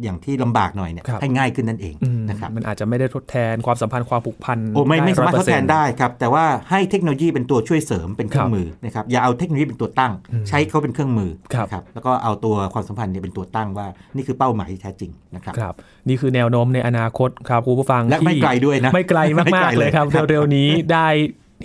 [0.03, 15.73] อย่างที่ลำบากหน่อยเนี่ยครับให้ง่ายขึ้นนั่นเองอืมนะครับมันอาจจะไม่ได้ทดแทนความสัมพันธ์ความผูกพันโอ้ไม่ไม่สามารถทดแทน100%ได้ครับ แต่ว่าให้เทคโนโลยีเป็นตัวช่วยเสริมเป็นเครื่อครังบมือนะครับอย่าเอาเทคโนโลยีเป็นตัวตั้งอืมใช้เขาเป็นเครื่องมือครับนะแล้วก็เอาตัวความสัมพันธ์เนี่ยเป็นตัวตั้งว่า นี่คือเป้าหมายที่แท้จริงนะครับครับ
[16.07, 21.07] นี่คือแนวโน้มในอนาคตครับคุณผู้ฟังและไม่ที่ไกลด้วยนะไม่ไกลไม่มากไกลๆเลยเลยครับครับเร็วๆนี้ได้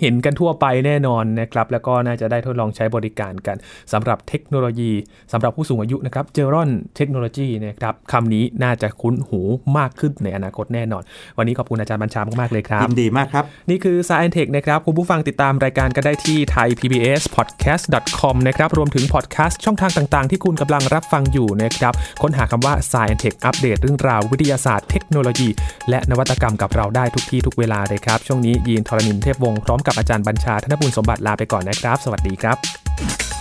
[0.01, 3.57] เห็นกันทั่วไปแน่นอนนะครับ แล้วก็น่าจะได้ทดลองใช้บริการกัน
[3.93, 4.93] สำหรับเทคโนโลยี
[5.33, 9.41] สำหรับผู้สูงอายุนะครับเจอรอนเทคโนโลยีนะครับคำนี้น่าจะคุ้นหู
[9.79, 11.03] มากขึ้นในอนาคตแน่นอน
[11.39, 25.49] วันนี้ขอบคุณอาจารย์บัญชามากๆเลยครับยินดีมากครับ นี่คือ Science Tech นะครับ คุณผู้ฟังติดตามรายการก็ได้ที่ thaipbspodcast.com นะครับรวมถึงพอดแคสต์ช่องทางต่างๆ ที่คุณกำลังรับฟังอยู่นะครับค้นหาคำว่า Science Tech อัปเดตเรื่องราววิทยาศาสตร์เทคโนโลยี
[25.91, 33.38] และนวัตกรรมกับเราได้ทุกที่ทุกเวลาเลยครับช่วงนี้ยีนทรณินเทพวงศ์พร้อมกับอาจารย์บัญชาธนบุญสมบัติลาไปก่อนนะครับ สวัสดีครับ